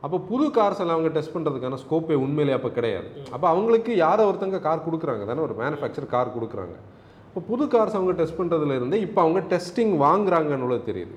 அப்போ 0.06 0.18
புது 0.30 0.46
கார்ஸ் 0.58 0.82
எல்லாம் 0.84 0.98
அவங்க 0.98 1.12
டெஸ்ட் 1.18 1.34
பண்ணுறதுக்கான 1.36 1.80
ஸ்கோப்பே 1.84 2.16
உண்மையிலே 2.26 2.54
அப்போ 2.58 2.70
கிடையாது. 2.78 3.10
அப்போ 3.36 3.48
அவங்களுக்கு 3.54 3.92
யாரோ 4.06 4.24
ஒருத்தங்க 4.30 4.60
கார் 4.68 4.86
கொடுக்குறாங்க. 4.88 5.26
தானே 5.32 5.44
ஒரு 5.48 5.56
மேனுஃபேக்சர் 5.62 6.08
கார் 6.16 6.36
கொடுக்குறாங்க. 6.38 6.76
இப்போ 7.32 7.42
புது 7.50 7.66
கார்ஸ் 7.74 7.96
அவங்க 7.98 8.14
டெஸ்ட் 8.20 8.38
பண்ணுறதுல 8.38 8.76
இருந்து 8.78 8.96
இப்போ 9.06 9.20
அவங்க 9.26 9.42
டெஸ்டிங் 9.52 9.94
வாங்குறாங்கன்னு 10.06 10.80
தெரியுது. 10.88 11.14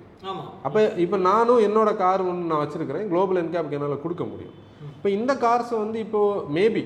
அப்போ 0.66 0.80
இப்போ 1.04 1.16
நானும் 1.30 1.62
என்னோட 1.68 1.90
கார் 2.02 2.23
ஒன்று 2.30 2.50
நான் 2.50 2.62
வச்சிருக்கிறேன். 2.64 3.09
குளோபல் 3.12 3.40
என்கேப்க்கு 3.40 3.76
என்னால் 3.78 4.02
கொடுக்க 4.04 4.25
முடியும். 4.33 4.54
இப்போ 4.97 5.09
இந்த 5.18 5.33
கார்ஸை 5.44 5.76
வந்து 5.85 5.99
இப்போ 6.04 6.21
மேபி 6.59 6.85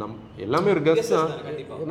நம் 0.00 0.16
எல்லாமே 0.46 0.72
ஒரு 0.74 0.82
கெஸ்ட் 0.88 1.14
தான். 1.18 1.30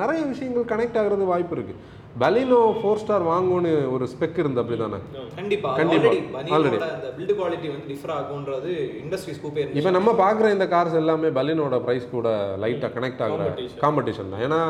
நிறைய 0.02 0.20
விஷயங்கள் 0.34 0.70
கனெக்ட் 0.74 1.00
ஆகிறது 1.02 1.32
வாய்ப்பு 1.32 1.56
இருக்கு. 1.58 1.76
பலினோ 2.22 2.60
ஃபோர் 2.80 3.02
ஸ்டார் 3.02 3.30
வாங்கணும்னு 3.32 3.72
ஒரு 3.96 4.06
ஸ்பெக் 4.14 4.40
இருந்து 4.42 4.62
அப்படி 4.62 4.78
தானே 4.84 5.00
கண்டிப்பா. 5.40 5.72
கண்டிப்பா. 5.80 6.12
ஆல்ரெடி 6.56 6.78
அந்த 6.96 7.10
பில்ட் 7.18 7.34
குவாலிட்டி 7.40 7.68
வந்து 7.74 7.88
டிஃபர் 7.92 8.14
ஆகுன்றது 8.20 8.72
இண்டஸ்ட்ரி 9.04 9.36
ஸ்கூப்பே 9.40 9.66
இப்போ 9.82 9.92
நம்ம 9.98 10.14
பார்க்குற 10.24 10.50
இந்த 10.58 10.68
கார்ஸ் 10.74 11.02
எல்லாமே 11.02 11.32
பலினோட 11.40 11.78
ப்ரைஸ் 11.88 12.08
கூட 12.16 12.30
லைட்டாக 12.64 12.92
கனெக்ட் 12.98 13.24
ஆகுற 13.28 13.46
காம்படிஷன் 13.84 14.34
தான். 14.34 14.44
ஏன்னா 14.48 14.62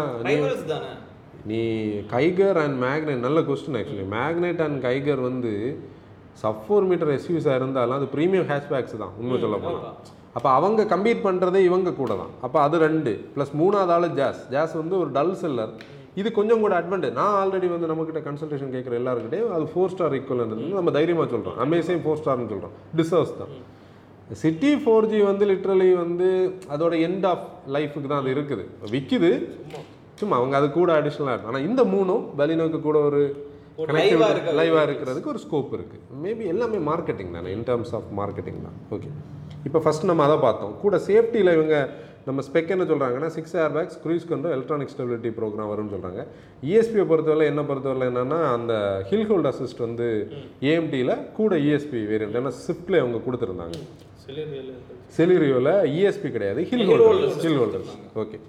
நீ 1.52 1.62
கைகர் 2.14 2.60
அண்ட் 2.64 2.78
மேக்னெட் 2.86 3.26
நல்ல 3.28 3.42
question 3.50 3.78
actually 3.80 4.08
Magnite 4.18 4.62
and 4.66 4.80
Kiger 4.88 5.22
வந்து 5.30 5.54
சப் 6.42 6.64
ஃபோர் 6.66 6.88
மீட்டர் 6.90 7.12
எஸ்யூஸாக 7.18 7.60
இருந்தாலும் 7.62 7.98
அது 8.00 8.08
ப்ரீமியம் 8.16 8.50
ஹேஷ்பேக்ஸ் 8.52 8.98
தான் 9.04 9.14
உண்மை 9.22 9.38
சொல்ல 9.44 9.58
போனால் 9.64 9.88
அப்போ 10.38 10.50
அவங்க 10.58 10.82
கம்பீட் 10.92 11.26
பண்ணுறதே 11.28 11.60
இவங்க 11.70 11.92
கூட 12.02 12.12
தான். 12.20 12.34
அப்போ 12.46 12.58
அது 12.66 12.76
ரெண்டு 12.88 13.12
ப்ளஸ் 13.36 13.54
மூணாவது 13.62 13.94
ஆள் 13.96 14.08
ஜாஸ் 14.20 14.42
ஜாஸ் 14.54 14.76
வந்து 14.82 14.96
ஒரு 15.02 15.10
டல் 15.18 15.34
செல்லர் 15.42 15.72
இது 16.20 16.30
கொஞ்சம் 16.38 16.62
கூட 16.64 16.74
அட்வான்டேஜ் 16.80 17.18
நான் 17.20 17.36
ஆல்ரெடி 17.40 17.68
வந்து 17.74 17.90
நம்மக்கிட்ட 17.90 18.22
கன்சல்டேஷன் 18.28 18.74
கேட்குற 18.76 18.96
எல்லாருக்கிட்டையும் 19.00 19.52
அது 19.56 19.66
ஃபோர் 19.74 19.92
ஸ்டார் 19.94 20.16
ஈக்குவல் 20.18 20.46
நம்ம 20.78 20.92
தைரியமாக 20.98 21.28
சொல்கிறோம் 21.34 21.60
அமேசிங் 21.66 22.02
ஃபோர் 22.06 22.20
ஸ்டார்னு 22.22 22.50
சொல்கிறோம் 22.54 22.76
டிசர்வ்ஸ் 23.00 23.36
தான். 23.42 23.54
சிட்டி 24.44 24.72
ஃபோர் 24.82 25.10
ஜி 25.12 25.20
வந்து 25.30 25.46
லிட்ரலி 25.52 25.90
வந்து 26.04 26.30
அதோட 26.76 26.94
எண்ட் 27.08 27.28
ஆஃப் 27.32 27.46
லைஃபுக்கு 27.76 28.10
தான் 28.12 28.22
அது 28.24 28.34
இருக்குது. 28.36 28.66
விற்கிது 28.94 29.32
சும்மா 30.20 30.36
அவங்க 30.40 30.56
அது 30.60 30.68
கூட 30.80 30.92
அடிஷ்னலாக 31.00 31.50
ஆனால் 31.50 31.66
இந்த 31.70 31.82
மூணும் 31.94 32.24
பலினோக்கு 32.40 32.82
கூட 32.88 33.00
ஒரு 33.10 33.22
லைவாக 34.60 34.86
இருக்கிறதுக்கு 34.88 35.32
ஒரு 35.34 35.42
ஸ்கோப் 35.46 35.74
இருக்குது 35.78 36.22
மேபி 36.24 36.46
எல்லாமே 36.54 36.80
மார்க்கெட்டிங் 36.90 37.34
தானே 37.38 37.52
இன் 37.58 37.66
டர்ம்ஸ் 37.70 37.94
ஆஃப் 37.98 38.10
மார்க்கெட்டிங் 38.20 38.62
தான். 38.66 38.78
ஓகே 38.96 39.10
இப்போ 39.68 39.80
ஃபஸ்ட் 39.86 40.08
நம்ம 40.10 40.24
அதை 40.28 40.36
பார்த்தோம். 40.46 40.74
கூட 40.84 40.96
சேஃப்டியில் 41.08 41.52
இவங்க 41.58 41.76
நம்ம 42.28 42.44
ஸ்பெக் 42.48 42.72
என்ன 42.74 42.86
சொல்கிறாங்கன்னா 42.90 43.30
six 43.36 43.56
air 43.62 43.74
bags 43.76 44.00
cruise 44.04 44.28
control 44.32 44.54
electronic 44.56 44.92
stability 44.94 45.30
program 45.38 45.72
வரும்னு 45.72 45.94
சொல்கிறாங்க 45.96 46.22
இஎஸ்பியை 46.70 47.06
பொறுத்தவரை 47.12 47.46
என்ன 47.52 47.62
பொறுத்தவரை 47.70 48.08
என்னென்னா 48.12 48.40
அந்த 48.58 48.74
ஹில் 49.10 49.28
ஹோல்ட் 49.32 49.50
அசிஸ்ட் 49.52 49.82
வந்து 49.88 50.08
ஏஎம்டியில் 50.72 51.16
கூட 51.40 51.56
இஎஸ்பி 51.68 52.02
வேரியன்ட் 52.12 52.40
ஏன்னா 52.42 52.54
ஸ்விஃப்டில் 52.62 53.02
அவங்க 53.04 53.22
கொடுத்துருந்தாங்க. 53.28 53.78
செலிரியோவில் 55.18 55.74
இஎஸ்பி 55.96 56.30
கிடையாது 56.36 56.64
hill 56.72 56.88
holders 56.92 57.40
hill 57.46 57.60
holders 57.62 57.94
okay 58.24 58.40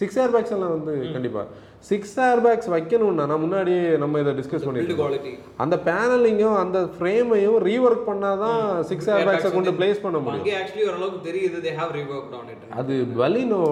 six 0.00 0.18
air 0.22 0.32
bags 0.34 0.54
எல்லாம் 0.54 0.72
வந்து 0.76 0.92
கண்டிப்பாக 1.14 1.46
சிக்ஸ் 1.88 2.14
ஏர் 2.26 2.42
பேக்ஸ் 2.44 2.68
வைக்கணும்னா 2.74 3.24
நான் 3.30 3.42
முன்னாடியே 3.42 3.82
நம்ம 4.02 4.20
இதை 4.22 4.32
டிஸ்கஸ் 4.38 4.66
பண்ணிட்டு 4.66 5.32
அந்த 5.64 5.76
பேனலிங்கும் 5.88 6.56
அந்த 6.62 6.78
ஃப்ரேமையும் 6.94 7.58
ரீஒர்க் 7.66 8.08
பண்ணாதான் 8.08 8.60
சிக்ஸ் 8.90 9.08
ஏர் 9.08 9.26
பேக்ஸை 9.28 9.50
கொண்டு 9.52 9.74
பிளேஸ் 9.78 10.02
பண்ண 10.04 10.18
முடியும். 10.18 10.40
அங்கே 10.40 10.54
ஆக்சுவலி 10.60 10.86
ஓரளவுக்கு 10.88 11.20
தெரியுது 11.28 11.60
they 11.66 11.72
have 11.80 11.92
reworked 11.98 12.34
on 12.38 12.48
it 12.54 12.64
அது 12.80 12.94
பலினோ 13.20 13.62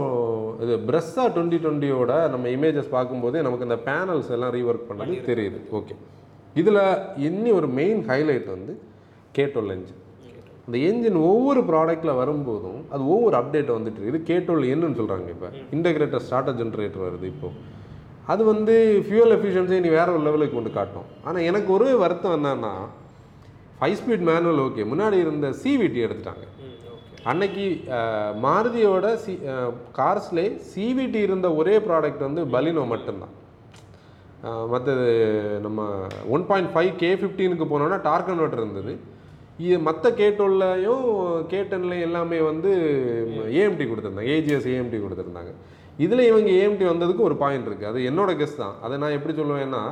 இது 0.64 0.76
பிரஸ்ஸா 0.90 1.24
டுவெண்ட்டி 1.36 1.60
டுவெண்ட்டியோட 1.64 2.12
நம்ம 2.28 2.48
இமேஜஸ் 2.56 2.94
பார்க்கும்போதே 2.96 3.42
நமக்கு 3.42 3.68
இந்த 3.70 3.78
பேனல்ஸ் 3.88 4.30
எல்லாம் 4.36 4.54
ரீஒர்க் 4.58 4.88
பண்ணது 4.90 5.18
தெரியுது. 5.30 5.60
ஓகே 5.80 5.96
இதில் 6.56 6.82
இன்னி 7.28 7.52
ஒரு 7.52 7.70
மெயின் 7.80 8.02
ஹைலைட் 8.08 8.48
வந்து 8.48 8.72
கேட்டோல் 9.34 9.72
என்ஜின் 9.76 10.00
அந்த 10.66 10.76
என்ஜின் 10.88 11.18
ஒவ்வொரு 11.28 11.60
ப்ராடக்ட்டில் 11.70 12.18
வரும்போதும் 12.20 12.80
அது 12.92 13.02
ஒவ்வொரு 13.14 13.34
அப்டேட் 13.40 13.76
வந்துட்டு 13.76 14.00
இருக்கு. 14.00 14.12
இது 14.12 14.18
கேட்டோல் 14.32 14.70
என்னன்னு 14.72 14.98
சொல்கிறாங்க 15.00 15.28
இப்போ. 15.34 15.48
இன்டகிரேட்டர் 15.76 16.24
ஸ்டார்டர் 16.26 16.58
ஜென்ரேட்டர் 16.60 17.06
வருது 17.06 17.26
இப்போ. 17.34 17.50
அது 18.32 18.42
வந்து 18.52 18.74
ஃபியூல் 19.06 19.34
எஃபிஷியன்சி 19.36 19.78
நீ 19.84 19.90
வேற 19.98 20.08
ஒரு 20.16 20.24
லெவலுக்கு 20.28 20.56
கொண்டு 20.58 20.72
காட்டும். 20.78 21.08
ஆனால் 21.26 21.46
எனக்கு 21.50 21.70
ஒரு 21.76 21.86
வருத்தம் 22.04 22.36
என்னன்னா 22.38 22.72
ஃபைவ் 23.78 23.98
ஸ்பீட் 24.00 24.26
மேனுவல் 24.30 24.62
ஓகே 24.66 24.82
முன்னாடி 24.90 25.16
இருந்த 25.24 25.46
சிவிடி 25.62 26.00
எடுத்துட்டாங்க. 26.06 26.44
அன்னைக்கு 27.30 27.64
மாருதியோட 28.44 29.06
சி 29.24 29.32
கார்ஸ்லே 29.98 30.44
சிவிடி 30.72 31.20
இருந்த 31.28 31.48
ஒரே 31.60 31.74
ப்ராடக்ட் 31.86 32.22
வந்து 32.28 32.42
பலினோ 32.54 32.84
மட்டும்தான். 32.92 33.34
மற்றது 34.72 35.08
நம்ம 35.66 35.80
ஒன் 36.36 36.46
பாயிண்ட் 36.48 36.70
ஃபைவ் 36.74 36.92
கே 37.02 37.10
ஃபிஃப்டீனுக்கு 37.18 37.66
போனோன்னா 37.72 37.98
டார்க் 38.06 38.30
கன்வெர்ட்டர் 38.30 38.62
இருந்தது. 38.64 38.94
இது 39.64 39.76
மற்ற 39.88 40.10
கேட்டோல்லையும் 40.20 41.04
கேட்டன்லையும் 41.52 42.06
எல்லாமே 42.08 42.38
வந்து 42.50 42.70
ஏஎம்டி 43.60 43.84
கொடுத்துருந்தாங்க. 43.90 44.32
ஏஜிஎஸ் 44.36 44.68
ஏஎம்டி 44.74 44.98
கொடுத்துருந்தாங்க. 45.04 45.52
இதில் 46.04 46.28
இவங்க 46.30 46.50
ஏஎம்டி 46.60 46.84
வந்ததுக்கு 46.92 47.26
ஒரு 47.28 47.36
பாயிண்ட் 47.42 47.68
இருக்குது 47.68 47.90
அது 47.90 48.00
என்னோட 48.10 48.32
கெஸ் 48.40 48.60
தான். 48.62 48.74
அதை 48.84 48.94
நான் 49.02 49.16
எப்படி 49.18 49.34
சொல்லுவேன்னா 49.40 49.82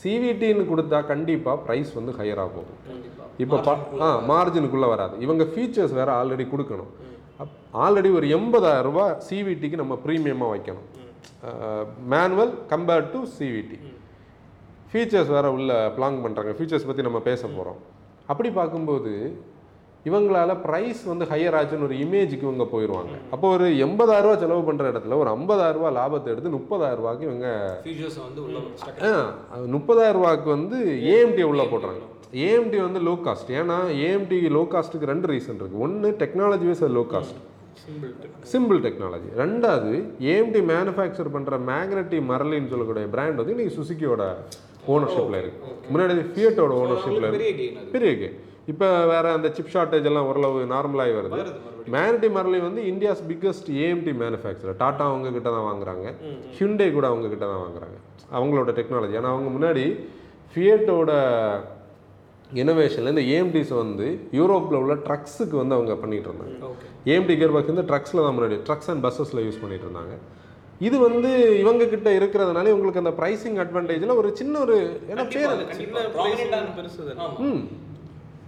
சிவிடின்னு 0.00 0.64
கொடுத்தா 0.70 0.98
கண்டிப்பாக 1.12 1.58
ப்ரைஸ் 1.66 1.90
வந்து 1.98 2.12
ஹையர் 2.18 2.40
ஆகும் 2.44 2.70
கண்டிப்பா. 2.88 3.24
இப்போ 3.42 3.74
ஆ 4.04 4.08
மார்ஜினுக்குள்ளே 4.30 4.88
வராது. 4.94 5.14
இவங்க 5.26 5.44
ஃபீச்சர்ஸ் 5.52 5.94
வேறு 6.00 6.12
ஆல்ரெடி 6.18 6.46
கொடுக்கணும். 6.54 6.90
ஆல்ரெடி 7.84 8.10
ஒரு 8.18 8.26
எண்பதாயிரம் 8.36 8.86
ரூபாய் 8.88 9.14
சிவிடிக்கு 9.28 9.80
நம்ம 9.82 9.96
ப்ரீமியமாக 10.04 10.52
வைக்கணும். 10.54 10.86
Manual 12.12 12.52
compared 12.72 13.10
to 13.14 13.20
CVT 13.36 13.78
features 14.92 15.32
வேறு 15.36 15.48
உள்ள 15.56 15.72
பிளாங் 15.96 16.18
பண்ணுறாங்க 16.24 16.52
ஃபீச்சர்ஸ் 16.58 16.86
பற்றி 16.88 17.02
நம்ம 17.08 17.20
பேச 17.30 17.42
போகிறோம் 17.46 17.80
அப்படி 18.28 18.48
பார்க்கும்போது 18.58 19.12
இவங்களால 20.06 20.52
ப்ரைஸ் 20.64 21.00
வந்து 21.10 21.24
ஹையர் 21.30 21.56
ஆச்சுன்னு 21.58 21.86
ஒரு 21.86 21.96
இமேஜுக்கு 22.02 22.46
இவங்க 22.48 22.64
போயிடுவாங்க 22.72 23.14
அப்போ 23.34 23.46
ஒரு 23.56 23.66
எண்பதாயிரம் 23.86 24.26
ரூபாய் 24.26 24.42
செலவு 24.42 24.62
பண்ணுற 24.68 24.92
இடத்துல 24.92 25.16
ஒரு 25.22 25.30
50000 25.30 25.76
ரூபாய் 25.78 25.96
லாபத்தை 25.96 26.28
எடுத்து 26.32 26.56
முப்பதாயிரம் 26.58 27.00
ரூபாய்க்கு 27.00 27.28
இவங்க 27.28 27.48
ஃபியூச்சர்ஸ் 27.82 28.18
வந்து 30.46 30.78
ஏஎம்டி 31.14 31.42
உள்ள 31.42 31.62
போடுறாங்க. 31.72 32.00
ஏஎம்டி 32.46 32.78
வந்து 32.86 33.00
லோ 33.00 33.14
காஸ்ட் 33.26 33.50
ஏன்னா 33.58 33.76
ஏஎம்டி 34.06 34.38
லோ 34.56 34.62
காஸ்ட்டுக்கு 34.72 35.10
ரெண்டு 35.12 35.28
ரீசன் 35.32 35.58
இருக்குது 35.58 35.82
ஒன்று 35.86 36.08
technology 36.22 36.66
wise 36.66 36.82
low 36.98 37.04
cost 37.12 37.38
simple 38.52 38.80
technology 38.86 39.28
ரெண்டாவது 39.42 39.92
ஏஎம்டி 40.32 40.62
மேனுஃபேக்சர் 40.72 41.34
பண்ணுற 41.36 41.58
மேக்னட்டி 41.70 42.20
மரலின்னு 42.30 42.68
சொல்லக்கூடிய 42.68 43.06
பிராண்ட் 43.08 43.40
வந்து 43.42 43.54
இன்னைக்கு 43.56 43.76
சுசுக்கியோட 43.76 44.24
ஓனர்ஷிப்பில் 44.94 45.40
இருக்கு. 45.42 45.72
முன்னாடி 45.92 46.26
ஃபியட்டோட 46.34 46.72
ஓனர்ஷிப்பில் 46.82 47.26
இருக்கு. 47.28 47.38
பெரிய 47.38 47.52
கெயின் 47.60 47.78
அது. 47.80 47.90
பெரிய 47.96 48.12
கே 48.20 48.30
இப்போ 48.72 48.88
வேற 49.12 49.26
அந்த 49.36 49.48
சிப் 49.56 49.70
ஷார்ட்டேஜ் 49.74 50.06
எல்லாம் 50.08 50.26
ஓரளவு 50.30 50.58
நார்மலாகி 50.72 51.12
வருது. 51.18 51.38
மேக்னட்டி 51.94 52.28
மரலி 52.34 52.58
வந்து 52.66 52.80
India's 52.90 53.22
biggest 53.30 53.68
AMT 53.84 54.12
manufacture 54.22 54.74
Tata 54.82 55.04
அவங்க 55.10 55.30
கிட்ட 55.36 55.48
தான் 55.54 55.66
வாங்குறாங்க. 55.68 56.06
ஹிண்டே 56.58 56.88
கூட 56.96 57.06
அவங்க 57.12 57.28
கிட்ட 57.34 57.44
தான் 57.52 57.62
வாங்குறாங்க. 57.64 57.96
அவங்களோட 58.38 58.70
டெக்னாலஜி 58.78 59.16
ஏன்னா 59.20 59.30
அவங்க 59.34 59.50
முன்னாடி 59.56 59.84
ஃபியட்டோட 60.52 61.10
இனோவேஷனில் 62.62 63.12
இந்த 63.14 63.24
ஏஎம்டிஸ் 63.32 63.72
வந்து 63.82 64.06
யூரோப்பில் 64.38 64.80
உள்ள 64.82 64.94
ட்ரக்ஸுக்கு 65.06 65.56
வந்து 65.62 65.76
அவங்க 65.78 65.94
பண்ணிட்டு 66.02 66.28
இருந்தாங்க. 66.30 66.56
ஏஎம்டி 67.12 67.34
கியர் 67.40 67.54
பாக்ஸ் 67.56 67.72
வந்து 67.72 67.88
ட்ரக்ஸில் 67.90 68.24
தான் 68.26 68.36
முன்னாடி 68.38 68.58
ட்ரக்ஸ் 68.68 68.90
அண்ட் 68.92 69.04
பஸ்ஸஸில் 69.06 69.42
யூஸ் 69.46 69.62
பண்ணிட்டு 69.62 69.86
இருந்தாங்க. 69.88 70.14
இது 70.80 70.96
வந்து 70.98 71.30
இவங்க 71.62 71.84
கிட்ட 71.86 72.08
இருக்கிறதுனால 72.18 72.70
இவங்களுக்கு 72.72 73.02
அந்த 73.02 73.12
ப்ரைசிங் 73.18 73.58
அட்வான்டேஜில் 73.62 74.18
ஒரு 74.20 74.28
சின்ன 74.36 74.54
ஒரு 74.58 74.76
ஏன்னா 75.10 75.24
பேர் 75.28 75.52
ம். 77.48 77.62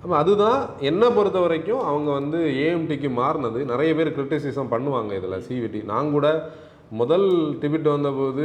ஆமாம் 0.02 0.20
அதுதான் 0.20 0.58
என்னை 0.80 1.08
பொறுத்த 1.10 1.38
வரைக்கும் 1.38 1.82
அவங்க 1.86 2.10
வந்து 2.12 2.38
ஏஎம்டிக்கு 2.60 3.08
மாறினது. 3.16 3.58
நிறைய 3.64 3.90
பேர் 3.94 4.14
கிரிட்டிசிசம் 4.16 4.72
பண்ணுவாங்க 4.72 5.12
இதில் 5.18 5.44
சிவிடி 5.48 5.80
நான் 5.84 6.12
கூட 6.12 6.26
முதல் 6.92 7.26
டிபிட் 7.60 7.88
வந்தபோது 7.88 8.44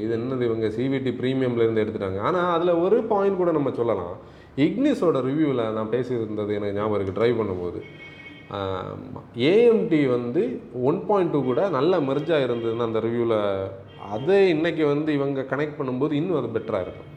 இது 0.00 0.12
என்னது 0.16 0.42
இவங்க 0.42 0.66
சிவிடி 0.74 1.12
ப்ரீமியம்லேருந்து 1.20 1.82
எடுத்துட்டாங்க. 1.84 2.18
ஆனால் 2.28 2.50
அதில் 2.56 2.80
ஒரு 2.84 2.98
பாயிண்ட் 3.12 3.40
கூட 3.42 3.52
நம்ம 3.52 3.72
சொல்லலாம். 3.72 4.16
இக்னிஸோட 4.58 5.18
ரிவ்யூவில் 5.28 5.72
நான் 5.72 5.92
பேசியிருந்தது 5.94 6.52
எனக்கு 6.58 6.76
ஞாபகம் 6.76 6.96
இருக்குது 6.96 7.18
ட்ரைவ் 7.18 7.40
பண்ணும்போது. 7.40 7.78
ஏஎம்டி 9.50 10.00
வந்து 10.06 10.42
ஒன் 10.88 11.00
பாயிண்ட் 11.08 11.32
டூ 11.32 11.38
கூட 11.42 11.62
நல்ல 11.68 12.00
மெர்ஜாக 12.00 12.46
இருந்ததுன்னு 12.46 12.86
அந்த 12.88 13.00
ரிவ்யூவில் 13.06 13.38
அதை 14.14 14.36
இன்னைக்கு 14.48 14.84
வந்து 14.86 15.10
இவங்க 15.12 15.46
கனெக்ட் 15.52 15.78
பண்ணும்போது 15.78 16.12
இன்னும் 16.12 16.38
அது 16.40 16.48
பெட்டராக 16.56 16.84
இருக்கும். 16.86 17.08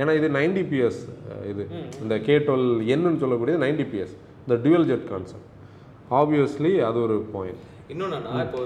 ஏன்னா 0.00 0.12
இது 0.18 0.28
நைன்டி 0.36 0.62
பிஎஸ் 0.70 1.00
இது. 1.50 1.62
இந்த 2.02 2.14
கே 2.26 2.34
டுவெல் 2.46 2.68
என்னன்னு 2.94 3.22
சொல்லக்கூடியது 3.24 3.64
நைன்டி 3.64 3.86
பிஎஸ் 3.92 4.14
இந்த 4.44 4.56
டுவெல் 4.64 4.86
ஜெட் 4.90 5.08
கான்செப்ட் 5.10 5.46
ஆப்வியஸ்லி 6.20 6.72
அது 6.88 6.98
ஒரு 7.06 7.16
பாயிண்ட் 7.34 7.64
இன்னொன்னா 7.92 8.32
இப்போ 8.46 8.60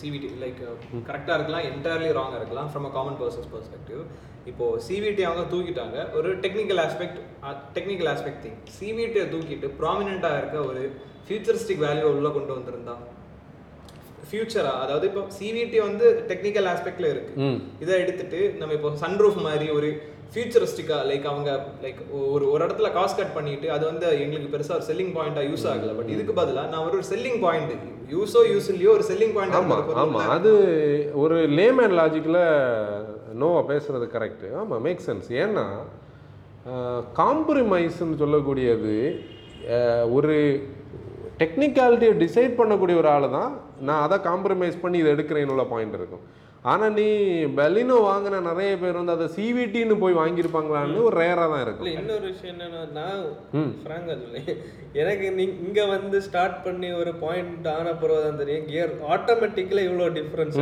சிவிடி 0.00 0.28
லைக் 0.42 0.58
கரெக்டாக 1.08 1.36
இருக்கலாம் 1.36 1.66
என்டையர்லி 1.70 2.08
ராங்காக 2.18 2.40
இருக்கலாம் 2.40 2.68
from 2.72 2.86
a 2.88 2.92
common 2.96 3.18
person's 3.20 3.50
perspective 3.52 4.00
இப்போ 4.50 4.66
சிவிடி 4.86 5.22
அவங்க 5.28 5.44
தூக்கிட்டாங்க 5.52 5.98
ஒரு 6.18 6.30
technical 6.44 6.80
aspect 6.84 7.20
technical 7.76 8.10
aspect 8.12 8.42
thing 8.44 8.58
சிவிடியை 8.76 9.26
தூக்கிட்டு 9.34 9.68
ப்ராமினெண்ட்டாக 9.80 10.40
இருக்க 10.40 10.58
ஒரு 10.64 10.82
ஃபியூச்சரிஸ்டிக் 11.28 11.84
வேல்யூ 11.86 12.08
உள்ள 12.16 12.28
கொண்டு 12.34 12.52
வந்திருந்தா. 12.56 12.94
ஃபியூச்சரா 14.28 14.74
அதாவது 14.82 15.06
இப்போ 15.08 15.22
சிவிடி 15.38 15.78
வந்து 15.88 16.06
டெக்னிக்கல் 16.30 16.68
ஆஸ்பெக்ட்ல 16.72 17.06
இருக்கு. 17.14 17.32
இதை 17.82 17.94
எடுத்துட்டு 18.04 18.40
நம்ம 18.60 18.74
இப்போ 18.78 18.90
சன்ரூஃப் 19.02 19.38
மாதிரி 19.48 19.66
ஒரு 19.78 19.88
ஃபியூச்சரிஸ்டிக்கா 20.32 20.96
லைக் 21.10 21.26
அவங்க 21.32 21.50
லைக் 21.82 21.98
ஒரு 22.34 22.44
ஒரு 22.52 22.60
இடத்துல 22.66 22.88
காஸ்ட் 22.96 23.18
கட் 23.20 23.36
பண்ணிட்டு 23.36 23.66
அது 23.74 23.84
வந்து 23.90 24.06
எங்களுக்கு 24.24 24.50
பெருசா 24.54 24.74
ஒரு 24.78 24.86
செல்லிங் 24.88 25.12
பாயிண்டா 25.18 25.42
யூஸ் 25.50 25.66
ஆகல. 25.72 25.92
பட் 25.98 26.10
இதுக்கு 26.14 26.34
பதிலா 26.40 26.64
நான் 26.72 26.86
ஒரு 26.88 26.98
செல்லிங் 27.12 27.38
பாயிண்ட் 27.44 27.74
யூஸோ 28.14 28.40
யூஸ் 28.52 28.68
இல்லையோ 28.72 28.90
ஒரு 28.96 29.04
செல்லிங் 29.10 29.34
பாயிண்ட் 29.36 29.56
ஆமாம் 30.02 30.32
அது 30.36 30.52
ஒரு 31.24 31.36
லேமேன் 31.58 31.94
லாஜிக்கில் 32.00 32.40
நோவா 33.42 33.62
பேசுறது 33.72 34.08
கரெக்டு 34.16 34.48
ஆமாம் 34.62 34.84
மேக் 34.88 35.04
சென்ஸ் 35.08 35.30
ஏன்னா 35.44 35.66
காம்ப்ரமைஸ்ன்னு 37.20 38.20
சொல்லக்கூடியது 38.22 38.96
ஒரு 40.16 40.36
டெக்னிக்காலிட்டியை 41.40 42.12
டிசைட் 42.24 42.58
பண்ணக்கூடிய 42.60 42.96
ஒரு 43.02 43.08
ஆள் 43.08 43.26
தான் 43.30 43.50
நான் 43.88 44.02
அதை 44.06 44.16
காம்ப்ரமைஸ் 44.28 44.76
பண்ணி 44.82 44.98
இதை 44.98 45.10
எடுக்கிறேன்னு 45.14 45.52
உள்ள 45.54 45.64
பாயிண்ட் 45.72 45.96
இருக்கும். 45.98 46.24
ஆனால் 46.64 46.94
நீ 46.94 47.06
பெலினோ 47.56 47.96
வாங்கின 48.04 48.40
நிறைய 48.46 48.70
பேர் 48.78 48.96
வந்து 48.96 49.14
அதை 49.14 49.26
சிவிடின்னு 49.34 49.96
போய் 50.00 50.16
வாங்கியிருப்பாங்களான்னு 50.18 51.04
ஒரு 51.04 51.16
ரேராக 51.20 51.50
தான் 51.52 51.62
இருக்கும் 51.64 51.84
இல்ல 51.84 52.00
இன்னொரு 52.00 52.26
விஷயம் 52.30 52.56
என்னன்னா 52.58 53.06
சொல்லேன் 54.16 54.48
எனக்கு 54.94 55.26
நீ 55.32 55.44
இங்க 55.62 55.80
வந்து 55.88 56.18
ஸ்டார்ட் 56.26 56.58
பண்ணி 56.64 56.88
ஒரு 56.98 57.10
பாயிண்ட் 57.20 57.66
ஆன 57.72 57.92
பிறகு 58.00 58.20
தான் 58.22 58.40
தெரியும் 58.40 58.64
கியர் 58.68 58.92
ஆட்டோமேட்டிக்ல 59.14 59.80
இவ்வளவு 59.86 60.14
டிஃபரன்ஸ் 60.16 60.56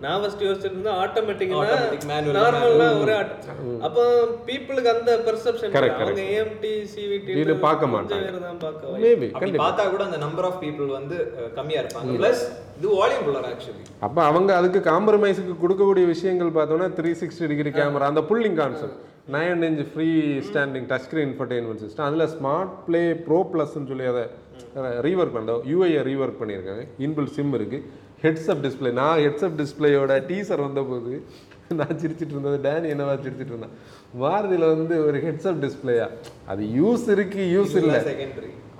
நான் 0.00 0.20
ஃபர்ஸ்ட் 0.22 0.44
யோசிச்சிருந்தா 0.46 0.94
ஆட்டோமேட்டிக்னா 1.02 1.58
Automatic, 1.62 2.04
manual, 2.10 2.36
நார்மலா 2.38 2.88
ஒரு 3.02 3.14
auto- 3.16 3.82
அப்போ 3.82 4.04
பீப்புளுக்கு 4.46 4.90
அந்த 4.94 5.12
பெர்செப்ஷன் 5.26 5.76
அவங்க 5.98 6.24
ஏஎம்டி 6.30 6.72
சிவிடி 6.92 7.56
பார்க்க 7.62 7.92
மாட்டாங்க. 7.94 8.30
தான் 8.40 8.58
பார்க்க 8.64 8.96
மேபி 9.04 9.28
பார்த்தா 9.60 9.86
கூட 9.90 10.02
அந்த 10.04 10.20
நம்பர் 10.20 10.48
ஆஃப் 10.48 10.60
பீப்புள் 10.62 10.90
வந்து 10.94 11.18
அஹ், 11.36 11.52
கம்மியா 11.56 11.82
இருப்பாங்க. 11.82 12.16
பிளஸ் 12.18 12.42
இது 12.78 12.88
வால்யூம் 12.92 13.48
ஆக்சுவலி 13.48 13.82
அப்போ 14.00 14.20
அவங்க 14.28 14.50
அதுக்கு 14.58 14.80
காம்ப்ரமைஸுக்கு 15.20 15.54
கொடுக்கக்கூடிய 15.62 16.04
விஷயங்கள் 16.12 16.50
பார்த்தோன்னா 16.56 16.86
த்ரீ 16.98 17.10
சிக்ஸ்டி 17.20 17.46
டிகிரி 17.50 17.70
கேமரா 17.78 18.06
அந்த 18.12 18.20
pulling 18.28 18.56
concept 18.60 18.98
nine 19.34 19.64
inch 19.66 19.82
free 19.90 20.06
standing 20.46 20.86
touch 20.90 21.04
screen 21.06 21.26
infotainment 21.30 21.82
system 21.84 22.06
அதில் 22.06 22.26
ஸ்மார்ட் 22.34 22.70
ப்ளே 22.86 23.02
ப்ரோ 23.26 23.38
ப்ளஸ்ன்னு 23.52 23.88
சொல்லி 23.90 24.06
அதை 24.12 24.22
ரீவொர்க் 25.06 25.34
பண்ண 25.36 25.56
யூஐயை 25.72 26.00
ரீவொர்க் 26.08 26.40
பண்ணியிருக்காங்க. 26.42 26.84
இன்பில் 27.06 27.28
சிம் 27.36 27.52
இருக்குது 27.58 27.84
ஹெட்ஸ்அப் 28.24 28.62
டிஸ்ப்ளே 28.66 28.92
நான் 29.00 29.20
ஹெட்ஸ்அப் 29.26 29.58
டிஸ்ப்ளேயோட 29.62 30.16
டீசர் 30.30 30.64
வந்தபோது 30.66 31.12
நான் 31.80 32.00
சிரிச்சிட்டு 32.02 32.34
இருந்தது 32.36 32.58
டேனி 32.68 32.88
என்னவா 32.94 33.16
சிரிச்சிட்டு 33.24 33.52
இருந்தான் 33.54 33.76
மாருதியில் 34.22 34.66
வந்து 34.74 34.96
ஒரு 35.08 35.20
ஹெட்ஸ்அப் 35.26 35.60
டிஸ்ப்ளேயா 35.66 36.06
அது 36.54 36.62
யூஸ் 36.80 37.06
இருக்கு 37.16 37.42
யூஸ் 37.56 37.76
இல்லை. 37.82 38.00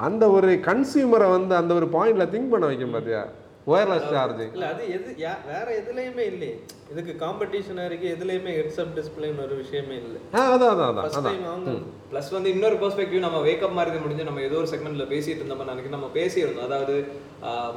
அந்த 0.09 0.25
ஒரு 0.39 0.51
கன்சியூமரை 0.71 1.29
வந்து 1.37 1.55
அந்த 1.61 1.73
ஒரு 1.81 1.89
பாயிண்ட்ல 1.97 2.27
திங்க் 2.35 2.53
பண்ண 2.55 2.67
வைக்கும் 2.73 2.97
பார்த்தியா 2.97 3.23
ஒயர்லெஸ் 3.67 4.11
சார்ஜிங் 4.13 4.53
இல்ல 4.57 4.67
அது 4.73 4.83
எது 4.97 5.11
வேற 5.53 5.67
எதுலயுமே 5.81 6.25
இல்லையே. 6.33 6.55
இதுக்கு 6.93 7.13
காம்படிஷனா 7.23 7.83
இருக்கு 7.89 8.07
எதுலயுமே 8.15 8.53
ஹெட்ஸ்அப் 8.59 8.95
டிஸ்பிளேன்னு 8.97 9.43
ஒரு 9.47 9.55
விஷயமே 9.63 9.97
இல்லை. 10.05 10.21
ஆ 10.37 10.41
அதான் 10.55 10.71
அதான் 10.75 10.89
அதான் 10.93 11.19
அதான். 11.19 11.81
ப்ளஸ் 12.13 12.31
வந்து 12.37 12.53
இன்னொரு 12.55 12.77
பெர்ஸ்பெக்டிவ் 12.83 13.25
நம்ம 13.27 13.41
வேக்கப் 13.49 13.75
மாருதி 13.79 13.99
முடிஞ்சு 14.05 14.29
நம்ம 14.29 14.41
ஏதோ 14.47 14.57
ஒரு 14.61 14.69
செக்மெண்ட்ல 14.73 15.05
பேசிட்டு 15.13 15.41
இருந்தோம் 15.43 15.61
நினைக்கிறேன். 15.65 15.97
நம்ம 15.97 16.09
பேசியிருந்தோம். 16.17 16.67
அதாவது 16.69 16.95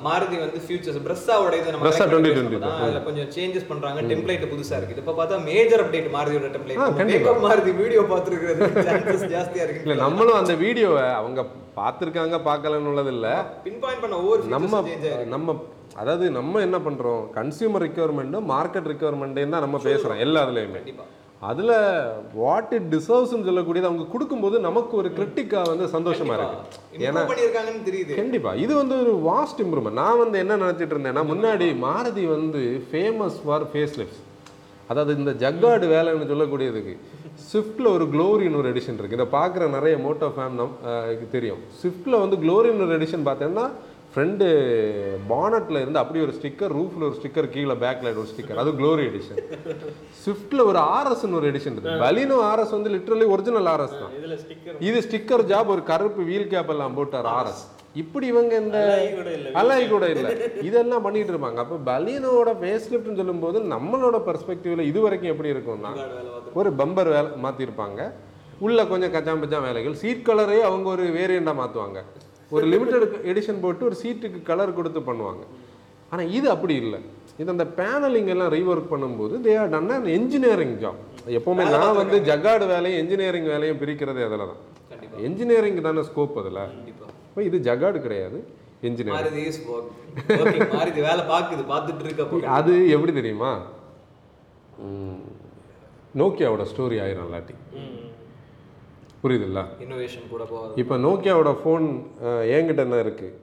மாருதி 0.07 0.37
வந்து 0.43 0.59
ஃபியூச்சர்ஸ் 0.65 1.03
பிரஸ்ஸாவோட 1.07 1.53
இது 1.59 1.73
நம்ம 1.75 1.85
Brezza 1.85 1.99
connect 1.99 2.13
பண்ணி 2.15 2.29
2020 2.29 2.39
பேசும்போது 2.39 2.63
தான் 2.65 2.87
அதுல 2.87 3.01
கொஞ்சம் 3.09 3.29
சேஞ்சஸ் 3.35 3.69
பண்றாங்க 3.71 4.01
டெம்ப்ளேட் 4.11 4.47
புதுசா 4.53 4.77
இருக்கு. 4.79 5.03
இப்ப 5.03 5.15
பார்த்தா 5.19 5.37
major 5.49 5.83
update 5.83 6.09
மாருதியோட 6.15 6.49
template. 6.55 6.81
Wake up 7.11 7.43
Maruti 7.47 7.73
video 7.83 8.03
பார்த்துருக்கிறது. 8.13 8.63
Chances 8.89 9.27
ஜாஸ்தியா 9.35 9.63
இல்ல 9.65 9.67
இருக்கு 9.67 10.01
நம்மளும் 10.05 10.39
அந்த 10.41 10.55
வீடியோவை 10.65 11.05
அவங்க 11.19 11.43
பார்த்துருக்காங்க 11.77 12.37
பார்க்கலன்னு 12.49 12.89
உள்ளது 12.93 13.11
இல்ல 13.15 13.27
பின் 13.67 13.79
பாயிண்ட் 13.83 14.03
பண்ண 14.03 14.17
ஒவ்வொரு 14.23 14.51
நம்ம 14.55 14.81
நம்ம 15.35 15.55
அதாவது 16.01 16.25
நம்ம 16.37 16.61
என்ன 16.67 16.77
பண்றோம்? 16.85 17.23
கன்சியூமர் 17.39 17.83
ரெக்குயர்மெண்ட்டும் 17.85 18.47
மார்க்கெட் 18.53 18.87
ரெக்குயர்மெண்ட்டையும் 18.91 19.53
தான் 19.55 19.65
நம்ம 19.65 19.79
பேசுறோம் 19.89 20.21
எல்லா 20.25 20.41
இதுலயுமே. 20.45 20.79
கண்டிப்பா. 20.81 21.05
அதுல 21.51 21.71
வாட் 22.41 22.73
இட் 22.77 22.89
டிசர்வ்ஸ்னு 22.93 23.47
சொல்லக்கூடியது 23.47 23.89
அவங்க 23.89 24.05
கொடுக்கும்போது 24.11 24.57
நமக்கு 24.67 24.93
ஒரு 25.01 25.09
கிரிட்டிக்கா 25.17 25.61
வந்து 25.69 25.85
சந்தோஷமா 25.95 26.35
இருக்கு. 26.37 26.59
ஏன்னா 27.07 27.23
தெரியுது. 27.89 28.19
கண்டிப்பா. 28.21 28.51
இது 28.65 28.73
வந்து 28.81 28.95
ஒரு 29.03 29.13
வாஸ்ட் 29.29 29.61
இம்ப்ரூவ்மெண்ட் 29.65 29.99
நான் 30.03 30.21
வந்து 30.23 30.37
என்ன 30.43 30.57
நினைச்சிட்டு 30.63 30.95
இருந்தேன்னா 30.97 31.23
முன்னாடி 31.31 31.67
மாருதி 31.85 32.25
வந்து 32.35 32.61
ஃபேமஸ் 32.91 33.39
ஃபார் 33.45 33.67
ஃபேஸ் 33.73 33.97
லிஃப்ட்ஸ் 34.01 34.21
அதாவது 34.91 35.11
இந்த 35.19 35.31
ஜக்கார்டு 35.43 35.85
வேலைன்னு 35.95 36.31
சொல்லக்கூடியதுக்கு. 36.31 36.93
ஸ்விஃப்ட்டில் 37.49 37.93
ஒரு 37.95 38.05
க்ளோரின்னு 38.13 38.59
ஒரு 38.61 38.69
எடிஷன் 38.73 38.99
இருக்குது 38.99 39.19
இதை 39.19 39.27
பார்க்குற 39.39 39.69
நிறைய 39.77 39.95
மோட்டோ 40.05 40.27
ஃபேன் 40.35 40.59
நம் 40.59 40.75
தெரியும். 41.35 41.61
ஸ்விஃப்ட்டில் 41.81 42.21
வந்து 42.23 42.37
க்ளோரின்னு 42.43 42.85
ஒரு 42.87 42.95
எடிஷன் 42.99 43.27
பார்த்தேன்னா 43.29 43.65
ஃப்ரெண்டு 44.13 44.47
பானட்டில் 45.29 45.79
இருந்து 45.81 46.01
அப்படி 46.01 46.19
ஒரு 46.25 46.33
ஸ்டிக்கர் 46.37 46.73
ரூஃபில் 46.79 47.05
ஒரு 47.07 47.15
ஸ்டிக்கர் 47.19 47.47
கீழே 47.53 47.75
பேக் 47.83 48.01
லைட் 48.05 48.19
ஒரு 48.23 48.29
ஸ்டிக்கர் 48.31 48.59
அது 48.63 48.71
க்ளோரி 48.79 49.03
எடிஷன் 49.11 49.39
ஸ்விஃப்ட்டில் 50.23 50.63
ஒரு 50.69 50.79
ஆர்எஸ்ன்னு 50.97 51.37
ஒரு 51.39 51.47
எடிஷன் 51.51 51.75
இருக்குது 51.75 52.01
பலினோ 52.03 52.37
ஆர்எஸ் 52.49 52.75
வந்து 52.77 52.91
லிட்ரலி 52.95 53.27
ஒரிஜினல் 53.35 53.69
ஆர்எஸ் 53.71 53.95
தான். 54.01 54.13
இது 54.87 54.97
ஸ்டிக்கர் 55.05 55.43
ஜாப் 55.51 55.71
ஒரு 55.75 55.83
கருப்பு 55.91 56.23
வீல் 56.31 56.51
கேப் 56.51 56.71
எல்லாம் 56.73 56.97
போட்டார் 56.99 57.29
ஆர்எஸ் 57.37 57.63
இப்படி 58.01 58.25
இவங்க 58.33 58.53
இந்த 58.63 58.77
அலாய் 59.61 59.87
கூட 59.93 60.05
இல்லை 60.13 60.31
இதெல்லாம் 60.67 61.03
பண்ணிட்டு 61.05 61.33
இருப்பாங்க. 61.33 61.59
அப்போ 61.63 61.77
பலீனோட 61.89 62.51
ஃபேஸ் 62.61 62.87
லிஃப்ட்னு 62.93 63.19
சொல்லும்போது 63.21 63.57
நம்மளோட 63.73 64.19
பெர்ஸ்பெக்டிவ்ல 64.27 64.85
இது 64.91 65.01
வரைக்கும் 65.05 65.33
எப்படி 65.33 65.53
இருக்கும்னா 65.55 65.91
ஒரு 66.61 66.71
பம்பர் 66.81 67.11
வேலை 67.15 67.31
மாற்றிருப்பாங்க 67.45 67.99
உள்ள 68.65 68.79
கொஞ்சம் 68.91 69.13
கச்சாம் 69.15 69.41
பச்சாம் 69.43 69.65
வேலைகள். 69.67 69.95
சீட் 70.01 70.27
கலரே 70.27 70.59
அவங்க 70.69 70.87
ஒரு 70.95 71.05
வேரியண்டாக 71.19 71.59
மாற்றுவாங்க 71.61 72.01
ஒரு 72.55 72.65
லிமிட்டட் 72.73 73.05
எடிஷன் 73.31 73.61
போட்டு 73.65 73.87
ஒரு 73.89 73.97
சீட்டுக்கு 74.01 74.39
கலர் 74.49 74.77
கொடுத்து 74.79 75.01
பண்ணுவாங்க. 75.09 75.43
ஆனால் 76.11 76.31
இது 76.37 76.47
அப்படி 76.55 76.75
இல்லை. 76.83 76.99
இது 77.41 77.53
அந்த 77.55 77.65
பேனலிங் 77.77 78.31
எல்லாம் 78.33 78.51
ரீஒர்க் 78.55 78.91
பண்ணும்போது 78.93 79.35
they 79.45 79.53
are 79.61 79.71
done 79.75 79.93
an 79.95 80.09
engineering 80.17 80.75
job 80.83 80.99
எப்போவுமே 81.37 81.63
நான் 81.75 81.99
வந்து 82.01 82.17
ஜக்காடு 82.29 82.65
வேலையும் 82.73 82.99
என்ஜினியரிங் 83.03 83.47
வேலையும் 83.53 83.79
பிரிக்கிறதே 83.83 84.25
அதில் 84.27 84.49
தான். 84.51 84.61
என்ஜினியரிங் 85.29 85.79
தானே 85.87 86.03
ஸ்கோப் 86.09 86.37
அதில். 86.41 86.61
இப்போ 86.91 87.41
இது 87.49 87.59
ஜகாடு 87.69 87.99
கிடையாது 88.07 88.39
மாருதி 90.77 91.01
வேலை 91.09 91.23
பாக்குது 91.33 91.63
பார்த்துட்டு 91.73 92.03
இருக்க 92.05 92.55
அது 92.59 92.73
எப்படி 92.95 93.13
தெரியுமா? 93.19 93.51
நோக்கியாவோட 96.21 96.63
ஸ்டோரி 96.71 96.97
ஆயிரும் 97.03 97.27
இல்லாட்டி. 97.27 97.55
புரியுதுல்ல? 99.23 99.59
இன்னோவேஷன் 99.83 100.25
கூட 100.33 100.43
போகாது. 100.51 100.73
இப்போ 100.81 100.95
நோக்கியாவோட 101.07 101.51
ஃபோன் 101.61 101.85
என்கிட்ட 102.55 102.81
என்ன 102.87 102.99
இருக்குது 103.05 103.35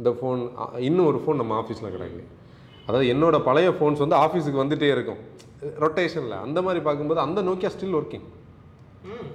இந்த 0.00 0.10
ஃபோன் 0.18 0.40
இன்னும் 0.88 1.08
ஒரு 1.10 1.18
ஃபோன் 1.24 1.40
நம்ம 1.42 1.54
ஆஃபீஸில் 1.62 1.94
கிடக்கு 1.96 2.24
அதாவது 2.86 3.06
என்னோட 3.14 3.36
பழைய 3.48 3.70
ஃபோன்ஸ் 3.78 4.02
வந்து 4.04 4.16
ஆஃபீஸுக்கு 4.24 4.62
வந்துட்டே 4.62 4.88
இருக்கும். 4.96 5.20
ரொட்டேஷனில் 5.84 6.42
அந்த 6.46 6.58
மாதிரி 6.66 6.80
பார்க்கும்போது 6.86 7.20
அந்த 7.26 7.40
நோக்கியா 7.48 7.70
ஸ்டில் 7.74 7.96
ஒர்க்கிங் 8.00 8.26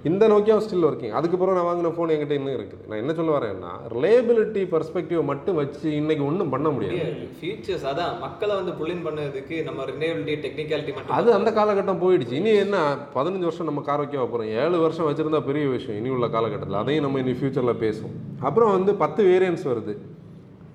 இந்த 0.09 0.23
நோக்கியாவும் 0.31 0.63
ஸ்டில் 0.63 0.85
ஒர்க்கிங் 0.87 1.13
அதுக்கப்புறம் 1.17 1.55
நான் 1.57 1.67
வாங்கின 1.67 1.89
ஃபோன் 1.95 2.09
என்கிட்ட 2.13 2.35
இன்னும் 2.39 2.55
இருக்குது. 2.57 2.81
நான் 2.89 2.99
என்ன 3.01 3.11
சொல்ல 3.17 3.31
வரேன்னா 3.35 3.69
ரிலேபிலிட்டி 3.93 4.61
பர்ஸ்பெக்டிவ் 4.73 5.21
மட்டும் 5.29 5.57
வச்சு 5.59 5.85
இன்னைக்கு 5.99 6.23
ஒன்றும் 6.29 6.51
பண்ண 6.53 6.69
முடியாது. 6.75 7.11
ஃபியூச்சர்ஸ் 7.41 7.85
அதான். 7.91 8.15
மக்களை 8.23 8.53
வந்து 8.59 8.71
புல்லின் 8.79 9.03
பண்ணதுக்கு 9.05 9.57
நம்ம 9.67 9.85
ரினேபிலிட்டி 9.91 10.35
டெக்னிக்காலிட்டி 10.45 10.93
மட்டும் 10.95 11.15
அது 11.19 11.29
அந்த 11.37 11.51
காலகட்டம் 11.59 12.01
போயிடுச்சு. 12.03 12.35
இனி 12.39 12.51
என்ன 12.63 12.79
பதினஞ்சு 13.17 13.47
வருஷம் 13.49 13.69
நம்ம 13.69 13.83
கார் 13.89 14.01
வைக்க 14.03 14.17
போகிறோம் 14.23 14.49
ஏழு 14.63 14.79
வருஷம் 14.85 15.07
வச்சிருந்தா 15.09 15.41
பெரிய 15.49 15.67
விஷயம் 15.75 15.99
இனி 15.99 16.11
உள்ள 16.15 16.27
காலகட்டத்தில். 16.35 16.81
அதையும் 16.81 17.05
நம்ம 17.05 17.21
இனி 17.23 17.35
ஃபியூச்சரில் 17.41 17.81
பேசுவோம். 17.85 18.17
அப்புறம் 18.49 18.73
வந்து 18.77 18.93
பத்து 19.03 19.23
வேரியன்ஸ் 19.29 19.63
வருது. 19.71 19.95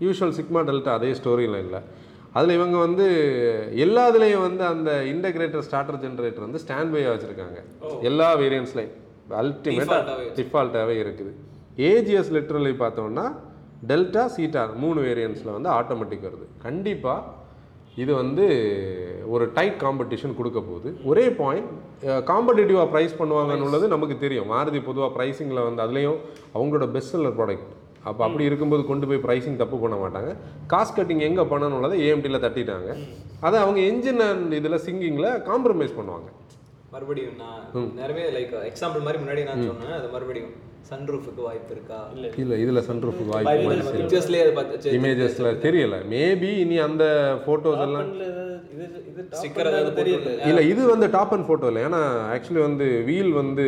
யூஷுவல் 0.06 0.36
சிக்மா 0.38 0.62
டெல்டா 0.68 0.94
அதே 0.98 1.10
ஸ்டோரியில் 1.20 1.58
இல்லை 1.64 1.80
அதில் 2.36 2.56
இவங்க 2.58 2.78
வந்து 2.86 3.04
எல்லாத்துலேயும் 3.84 4.46
வந்து 4.46 4.64
அந்த 4.72 4.90
இன்டகிரேட்டர் 5.12 5.66
ஸ்டார்டர் 5.68 6.00
ஜென்ரேட்டர் 6.02 6.46
வந்து 6.46 6.62
ஸ்டாண்ட் 6.64 6.92
பையாக 6.94 7.12
வச்சுருக்காங்க 7.14 7.58
எல்லா 8.10 8.30
வேரியன்ஸ்லையும் 8.44 8.96
அல்டிமேட்டாக 9.40 10.14
டிஃபால்ட்டாகவே 10.38 10.96
இருக்குது. 11.04 11.32
ஏஜிஎஸ் 11.90 12.32
லிட்டரலி 12.36 12.74
பார்த்தோம்னா 12.84 13.26
டெல்டா 13.90 14.24
சீட்டார் 14.36 14.72
மூணு 14.84 15.00
வேரியன்ஸில் 15.08 15.56
வந்து 15.56 15.70
ஆட்டோமேட்டிக் 15.78 16.24
வருது. 16.28 16.46
கண்டிப்பாக 16.66 17.36
இது 18.02 18.12
வந்து 18.22 18.44
ஒரு 19.34 19.44
டைட் 19.56 19.78
காம்படிஷன் 19.84 20.36
கொடுக்க 20.38 20.58
போகுது. 20.68 20.88
ஒரே 21.10 21.24
பாயிண்ட் 21.40 21.70
காம்படிட்டிவாக 22.30 22.86
ப்ரைஸ் 22.92 23.14
பண்ணுவாங்கன்னு 23.20 23.66
உள்ளது 23.68 23.86
நமக்கு 23.94 24.16
தெரியும். 24.24 24.48
மாருதி 24.52 24.80
பொதுவாக 24.88 25.10
ப்ரைஸிங்கில் 25.16 25.66
வந்து 25.68 25.84
அதுலேயும் 25.84 26.18
அவங்களோட 26.56 26.86
பெஸ்ட் 26.96 27.14
செல்லர் 27.14 27.36
ப்ராடக்ட் 27.40 27.70
அப்போ 28.08 28.22
அப்படி 28.26 28.44
இருக்கும்போது 28.48 28.82
கொண்டு 28.90 29.06
போய் 29.08 29.24
ப்ரைஸிங் 29.24 29.58
தப்பு 29.62 29.76
பண்ண 29.84 29.96
மாட்டாங்க. 30.02 30.30
காஸ்ட் 30.72 30.96
கட்டிங் 30.98 31.24
எங்கே 31.28 31.44
பண்ணணுள்ளதை 31.52 31.96
ஏஎம்டியில் 32.04 32.44
தட்டிட்டாங்க. 32.44 32.90
அதை 33.46 33.56
அவங்க 33.64 33.80
என்ஜின் 33.90 34.22
அண்ட் 34.28 34.54
இதில் 34.60 34.84
சிங்கிங்கில் 34.86 35.30
காம்ப்ரமைஸ் 35.50 35.96
பண்ணுவாங்க. 35.98 36.28
மறுபடியும் 36.92 37.36
நான் 37.42 37.92
நிறைய 38.00 38.26
லைக் 38.36 38.52
எக்ஸாம்பிள் 38.70 39.04
மாதிரி 39.06 39.18
முன்னாடி 39.22 39.42
நான் 39.50 39.68
சொன்னேன் 39.70 39.98
அது 39.98 40.08
மறுபடியும் 40.14 40.54
சன்ரூஃபுக்கு 40.90 41.42
வாய்ப்பு 41.46 41.72
இருக்கா? 41.74 41.98
இல்ல 42.14 42.26
இல்லை. 42.42 42.56
இதில் 42.64 42.84
சன்ரூஃப் 42.86 43.18
வாய்ப்பு 43.30 43.74
பிக்சர்ஸ்லயே 43.96 44.42
அதை 44.44 44.52
பார்த்து 44.58 44.94
இமேஜஸ்ல 44.98 45.50
தெரியல. 45.64 45.96
மேபி 46.12 46.50
இனி 46.64 46.76
அந்த 46.86 47.04
போட்டோஸ் 47.46 47.82
எல்லாம் 47.86 48.08
ஸ்டிக்கர் 49.40 49.70
தெரியல. 50.00 50.30
இல்ல 50.50 50.60
இது 50.72 50.82
வந்து 50.94 51.08
டாப் 51.16 51.34
அண்ட் 51.36 51.48
போட்டோ 51.50 51.68
இல்லை. 51.72 51.82
ஏன்னா 51.88 52.00
ஆக்சுவலி 52.34 52.62
வந்து 52.68 52.86
வீல் 53.10 53.32
வந்து 53.40 53.66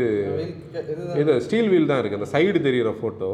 இது 1.22 1.34
ஸ்டீல் 1.48 1.72
வீல் 1.74 1.90
தான் 1.92 2.00
இருக்கு. 2.02 2.20
அந்த 2.20 2.30
சைடு 2.36 2.66
தெரியிற 2.68 2.92
போட்டோ 3.02 3.32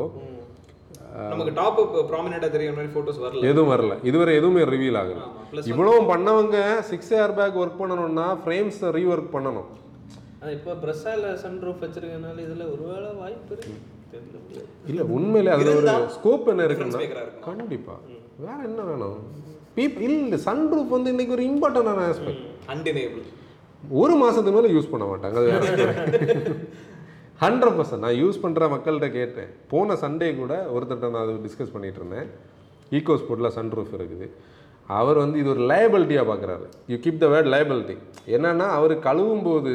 நமக்கு 1.25 1.53
டாப் 1.53 1.79
ப்ராமினெண்டா 2.11 2.49
தெரியுற 2.53 2.73
மாதிரி 2.75 2.93
போட்டோஸ் 2.95 3.21
வரல. 3.23 3.43
எதுவும் 3.43 3.73
வரல. 3.73 3.95
இதுவரை 4.03 4.33
எதுவுமே 4.37 4.63
ரிவீல் 4.65 4.99
ஆகல. 5.01 5.21
இவ்வளவும் 5.65 6.09
பண்ணவங்க 6.09 6.57
சிக்ஸ் 6.83 7.13
ஏர் 7.15 7.35
பேக் 7.35 7.59
ஒர்க் 7.59 7.81
பண்ணணும்னா 7.81 8.27
ஃப்ரேம்ஸ் 8.43 8.81
ரீஒர்க் 8.97 9.31
பண்ணணும். 9.33 9.69
இப்போ 10.53 10.73
பிரஸ்ஸால 10.83 11.35
சன் 11.35 11.61
ரூஃப் 11.63 11.83
வச்சிருக்கனால 11.85 12.37
இதுல 12.47 12.65
ஒருவேளை 12.73 13.09
வாய்ப்பு 13.15 13.55
இருக்கு. 13.55 13.75
இல்ல 14.87 15.03
உண்மையிலே 15.15 15.51
அதுல 15.51 15.73
ஒரு 15.75 15.89
ஸ்கோப் 16.17 16.47
என்ன 16.47 16.67
இருக்குன்னா 16.67 17.01
மேக்கரா 17.01 17.23
இருக்கும். 17.25 17.47
கண்டிப்பா. 17.51 17.95
வேற 18.39 18.59
என்ன 18.65 18.83
வேணும்? 18.83 19.19
பீப் 19.77 19.99
இல்ல 20.01 20.37
சன் 20.45 20.67
ரூஃப் 20.73 20.89
வந்து 20.89 21.11
இன்னைக்கு 21.11 21.33
ஒரு 21.33 21.45
இம்பார்ட்டன்டான 21.45 22.05
ஆஸ்பெக்ட் 22.11 22.45
அன்டினேபிள் 22.69 23.25
ஒரு 23.95 24.15
மாசத்துக்கு 24.17 24.57
மேல 24.57 24.69
யூஸ் 24.69 24.91
பண்ண 24.91 25.05
மாட்டாங்க 25.07 25.37
அது 25.37 25.49
வேற. 25.81 25.93
ஹண்ட்ரட் 27.41 27.77
பர்சன்ட் 27.79 28.05
நான் 28.05 28.19
யூஸ் 28.21 28.43
பண்ற 28.43 28.67
மக்கள்கிட்ட 28.73 29.09
கேட்டேன். 29.17 29.49
போன 29.71 29.97
சண்டே 30.03 30.29
கூட 30.39 30.53
ஒருத்தர்கிட்ட 30.75 31.09
நான் 31.15 31.25
அது 31.25 31.35
டிஸ்கஸ் 31.47 31.73
பண்ணிட்டு 31.75 32.01
இருந்தேன். 32.01 32.29
ஈகோ 32.99 33.15
ஸ்போர்ட்டில் 33.23 33.55
சன்ரூஃப் 33.57 33.93
இருக்குது. 33.99 34.27
அவர் 34.99 35.19
வந்து 35.23 35.37
இது 35.43 35.51
ஒரு 35.55 35.63
லயபிலிட்டியாக 35.71 36.27
பார்க்குறாரு 36.31 36.67
you 36.93 36.97
keep 37.05 37.21
the 37.25 37.29
word 37.35 37.51
liability 37.55 37.97
என்னன்னா 38.37 38.67
அவர் 38.79 38.95
கழுவும் 39.07 39.45
போது 39.49 39.73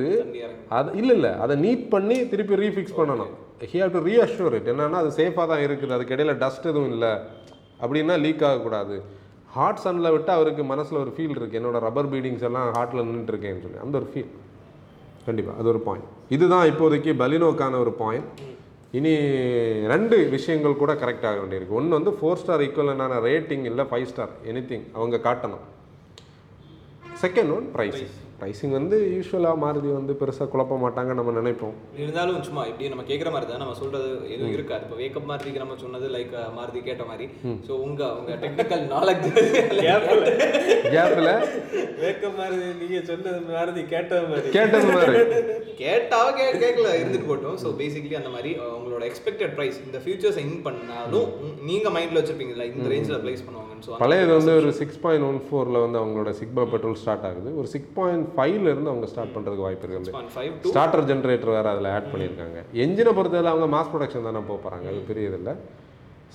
அது 0.77 0.97
இல்லை 1.01 1.15
இல்லை. 1.17 1.31
அதை 1.45 1.55
நீட் 1.65 1.85
பண்ணி 1.95 2.17
திருப்பி 2.33 2.61
ரீஃபிக்ஸ் 2.63 2.97
பண்ணணும். 2.99 3.31
He 3.71 3.77
have 3.81 3.95
to 3.97 4.01
reassure 4.09 4.55
it 4.59 4.69
என்னன்னா 4.73 4.99
அது 5.03 5.11
சேஃபாக 5.21 5.45
தான் 5.53 5.63
இருக்குது. 5.67 5.95
அதுக்கு 5.97 6.15
இடையில 6.15 6.35
டஸ்ட் 6.43 6.69
எதுவும் 6.71 6.93
இல்லை. 6.95 7.13
அப்படின்னா 7.83 8.15
லீக் 8.25 8.45
ஆகக்கூடாது. 8.49 8.95
ஹாட் 9.57 9.83
சன்னில் 9.83 10.13
விட்டு 10.15 10.31
அவருக்கு 10.37 10.63
மனசில் 10.73 11.03
ஒரு 11.03 11.13
ஃபீல் 11.15 11.35
இருக்குது 11.39 11.59
என்னோட 11.61 11.79
ரப்பர் 11.87 12.09
பீடிங்ஸ் 12.13 12.47
எல்லாம் 12.49 12.69
ஹார்ட்டில் 12.77 13.05
நின்றுட்டு 13.07 13.33
இருக்கேன்னு 13.33 13.63
சொல்லி. 13.65 13.81
அந்த 13.85 13.95
ஒரு 14.01 14.09
ஃபீல் 14.13 14.31
கண்டிப்பாக 15.27 15.59
அது 15.59 15.69
ஒரு 15.73 15.81
பாயிண்ட் 15.87 16.07
இதுதான் 16.35 16.65
இப்போதைக்கு 16.71 17.11
பலினோக்கான 17.21 17.79
ஒரு 17.83 17.93
பாயிண்ட் 18.01 18.29
இனி 18.97 19.11
ரெண்டு 19.93 20.15
விஷயங்கள் 20.35 20.79
கூட 20.81 20.93
கரெக்ட் 21.01 21.25
ஆக 21.27 21.37
வேண்டியிருக்கு. 21.41 21.77
ஒன்று 21.79 21.97
வந்து 21.97 22.11
ஃபோர் 22.19 22.39
ஸ்டார் 22.41 22.63
ஈக்குவலனான 22.65 23.19
ரேட்டிங் 23.27 23.65
இல்லை 23.69 23.83
ஃபைவ் 23.91 24.07
ஸ்டார் 24.11 24.33
எனிதிங் 24.51 24.85
அவங்க 24.97 25.17
காட்டணும். 25.27 25.63
செகண்ட் 27.23 27.51
ஒன் 27.57 27.67
ப்ரைஸ் 27.75 28.01
ப்ரைஸிங் 28.41 28.73
வந்து 28.77 28.97
யூஸ்வலாக 29.15 29.61
மாருதி 29.63 29.89
வந்து 29.97 30.13
பெருசாக 30.19 30.47
குழப்ப 30.53 30.75
மாட்டாங்க 30.83 31.11
நம்ம 31.17 31.31
நினைப்போம். 31.39 31.73
இருந்தாலும் 32.01 32.39
சும்மா 32.47 32.61
இப்படி 32.69 32.89
நம்ம 32.93 33.03
கேட்குற 33.09 33.29
மாதிரி 33.33 33.47
தான் 33.51 33.61
நம்ம 33.63 33.75
சொல்றது 33.81 34.07
எதுவும் 34.35 34.55
இருக்காது. 34.57 34.83
இப்போ 34.87 34.97
வேக்கப் 35.01 35.27
மாருதிக்கு 35.31 35.63
நம்ம 35.63 35.75
சொன்னது 35.83 36.07
லைக் 36.15 36.33
மாருதி 36.57 36.81
கேட்ட 36.89 37.03
மாதிரி. 37.11 37.25
ஸோ 37.67 37.71
உங்க 37.85 38.01
உங்க 38.19 38.37
டெக்னிக்கல் 38.43 38.83
நாலேஜ் 38.95 39.27
கேப்பில் 40.95 41.31
வேக்க 42.03 42.25
மாதிரி 42.39 42.57
நீங்க 42.81 43.01
சொன்னது 43.11 43.41
மாதிரி 43.49 43.83
கேட்ட 43.93 44.21
மாதிரி. 44.31 44.49
கேட்டது 44.57 44.89
மாதிரி. 44.95 45.21
கேட்டாவ 45.83 46.25
கே 46.39 46.47
கேட்கல 46.63 46.89
இருந்துட்டு 47.01 47.29
போட்டோம். 47.31 47.59
ஸோ 47.63 47.69
பேசிக்கலி 47.81 48.17
அந்த 48.21 48.31
மாதிரி 48.35 48.53
உங்களோட 48.77 49.03
எக்ஸ்பெக்டட் 49.11 49.55
ப்ரைஸ் 49.59 49.79
இந்த 49.87 49.99
ஃபியூச்சர்ஸ் 50.05 50.41
இன் 50.45 50.57
பண்ணாலும் 50.67 51.29
உம், 51.43 51.55
நீங்க 51.69 51.87
மைண்ட்ல 51.97 52.19
வச்சிருப்பீங்கல்ல 52.21 52.67
இந்த 52.71 52.87
ரேஞ்சில் 52.95 53.21
ப்ளேஸ் 53.25 53.45
பண்ணுவாங்கன்னு. 53.45 53.85
ஸோ 53.87 54.01
பழையது 54.03 54.33
வந்து 54.39 54.53
ஒரு 54.61 54.71
சிக்ஸ் 54.81 55.01
பாயிண்ட் 55.05 55.27
ஒன் 55.29 55.39
ஃபோரில் 55.45 55.83
வந்து 55.85 55.99
அவங்களோட 56.01 56.31
சிக்மா 56.41 56.65
பெட்ரோல் 56.73 56.99
ஸ்டார்ட் 57.03 57.25
ஆகுது. 57.29 57.49
ஒரு 57.61 57.67
சிக்ஸ் 57.75 57.93
பாயிண்ட் 57.99 58.27
ஃபைவ்ல 58.35 58.71
இருந்து 58.73 58.91
அவங்க 58.93 59.07
ஸ்டார்ட் 59.11 59.33
பண்ணுறதுக்கு 59.35 59.65
வாய்ப்பு 59.67 59.85
இருக்குது 59.87 60.71
ஸ்டார்டர் 60.71 61.05
ஜென்ரேட்டர் 61.11 61.53
வேறு 61.57 61.69
அதில் 61.73 61.89
ஆட் 61.97 62.09
பண்ணியிருக்காங்க. 62.13 62.57
என்ஜினை 62.85 63.13
பொறுத்தவரை 63.19 63.51
அவங்க 63.53 63.67
மாஸ் 63.75 63.91
ப்ரொடக்ஷன் 63.93 64.27
தானே 64.29 64.43
போக 64.49 64.57
போகிறாங்க 64.65 64.87
அது 64.93 65.01
பெரிய 65.11 65.31
இதில் 65.31 65.53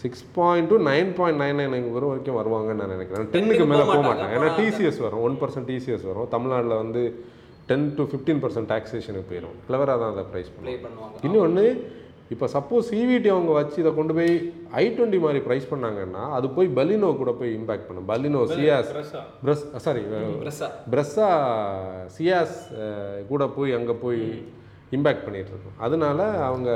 six 0.02 0.24
point 0.38 0.68
two 0.72 0.78
nine 0.90 1.10
point 1.18 1.40
nine 1.42 1.60
nine 1.74 1.86
வரும் 1.96 2.10
வரைக்கும் 2.12 2.38
வருவாங்கன்னு 2.40 2.80
நான் 2.82 2.94
நினைக்கிறேன். 2.94 3.28
டென்னுக்கு 3.34 3.66
மேலே 3.72 3.84
போக 3.90 4.02
மாட்டாங்க. 4.08 4.32
ஏன்னா 4.38 4.48
டிசிஎஸ் 4.60 4.98
வரும். 5.06 5.22
ஒன் 5.28 5.36
பர்சன்ட் 5.42 5.68
டிசிஎஸ் 5.72 6.04
வரும். 6.10 6.28
தமிழ்நாட்டில் 6.34 6.80
வந்து 6.82 7.02
டென் 7.70 7.86
டு 7.98 8.04
ஃபிஃப்டீன் 8.10 8.42
பர்சன்ட் 8.42 8.68
டாக்ஸேஷனுக்கு 8.72 9.28
போயிடும் 9.30 9.56
கிளவராக 9.68 9.98
தான் 10.02 10.12
அதை 10.14 10.24
ப்ரைஸ் 10.32 10.50
பண்ணுவாங்க. 10.56 10.82
பண்ணுவாங்க. 10.86 11.22
இன்னொன்று 11.28 11.64
இப்போ 12.34 12.46
சப்போஸ் 12.54 12.88
சிவிடி 12.90 13.28
அவங்க 13.34 13.52
வச்சு 13.58 13.76
இதை 13.82 13.90
கொண்டு 13.98 14.12
போய் 14.18 14.32
ஐ 14.80 14.84
டுவெண்ட்டி 14.96 15.18
மாதிரி 15.24 15.40
ப்ரைஸ் 15.46 15.66
பண்ணாங்கன்னா 15.72 16.22
அது 16.36 16.46
போய் 16.56 16.68
பலினோ 16.78 17.10
கூட 17.20 17.32
போய் 17.40 17.52
இம்பாக்ட் 17.58 17.86
பண்ணும். 17.88 18.06
Baleno 18.10 18.40
Ciaz 18.54 18.90
Brezza 19.44 19.62
sorry 19.84 20.02
Brezza 20.94 21.28
Ciaz 22.16 22.56
கூட 23.30 23.46
போய் 23.58 23.76
அங்கே 23.78 23.96
போய் 24.04 24.24
இம்பேக்ட் 24.96 25.24
பண்ணிட்டு 25.26 25.52
இருக்கும். 25.52 25.76
அதனால 25.86 26.18
அவங்க 26.48 26.70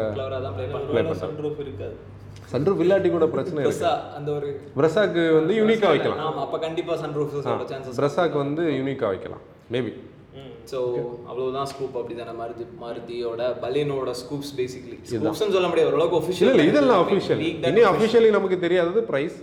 ப்ளே 0.92 1.02
இருக்காது. 1.66 1.96
சன்ரூஃப் 2.52 2.80
இல்லாட்டி 2.84 3.08
கூட 3.16 3.26
பிரச்சனை 3.34 3.60
இருக்கு. 3.64 3.90
அந்த 4.18 4.28
ஒரு 4.36 4.48
பிரஸாக்கு 4.78 5.22
வந்து 5.38 5.52
யூனிக்காக 5.60 5.92
வைக்கலாம். 5.94 6.22
ஆமா 6.28 6.40
அப்ப 6.46 6.58
கண்டிப்பா 6.66 6.94
சன் 7.02 7.14
ரூஃபோட 7.18 7.42
சான்சஸ் 7.72 7.98
பிரஸாக்கு 8.00 8.36
வந்து 8.44 8.62
யூனிக்காக 8.78 9.10
வைக்கலாம். 9.14 9.44
மேபி 9.74 9.92
ஸோ 10.72 10.78
அவ்வளவுதான் 11.28 11.68
ஸ்கூப் 11.72 11.96
அப்படிதானே 12.00 12.34
மாருதி 12.40 12.64
மாருதியோட 12.82 13.42
பலினோட 13.64 14.12
ஸ்கூப்ஸ் 14.22 14.52
பேசிக்கலி 14.60 14.98
ஸ்கூப்ஸ்னு 15.12 15.54
சொல்ல 15.56 15.68
முடியாது. 15.70 15.90
ஓரளவுக்கு 15.92 16.18
ஒஃபிஷியல் 16.20 16.52
இல்லை 16.54 16.66
இதெல்லாம் 16.70 17.02
அஃபிஷியல் 17.04 17.42
இனி 17.70 17.84
அஃபிஷியலி 17.92 18.32
நமக்கு 18.38 18.58
தெரியாதது 18.66 19.02
ப்ரைஸ் 19.12 19.38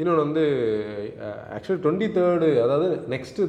இன்னொன்று 0.00 0.24
வந்து 0.26 0.44
ஆக்சுவலி 1.56 1.80
டுவெண்ட்டி 1.86 2.08
தேர்டு 2.18 2.48
அதாவது 2.66 2.88
நெக்ஸ்ட்டு 3.14 3.48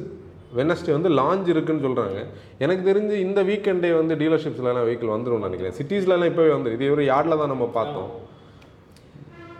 வெனஸ்டே 0.58 0.92
வந்து 0.96 1.10
லான்ச் 1.18 1.46
இருக்குன்னு 1.52 1.84
சொல்கிறாங்க 1.84 2.18
எனக்கு 2.64 2.82
தெரிஞ்சு 2.88 3.14
இந்த 3.26 3.40
வீக்கெண்டே 3.50 3.90
வந்து 4.00 4.14
டீலர்ஷிப்ஸ்லாம் 4.22 4.82
வெஹிக்கிள் 4.88 5.14
வந்துடும் 5.14 5.46
நினைக்கிறேன். 5.46 5.76
சிட்டிஸ்லலாம் 5.78 6.30
இப்போவே 6.30 6.50
வந்து 6.56 6.72
இது 6.76 6.90
ஒரு 6.96 7.04
யார்டில் 7.12 7.40
தான் 7.42 7.52
நம்ம 7.52 7.68
பார்த்தோம். 7.78 8.10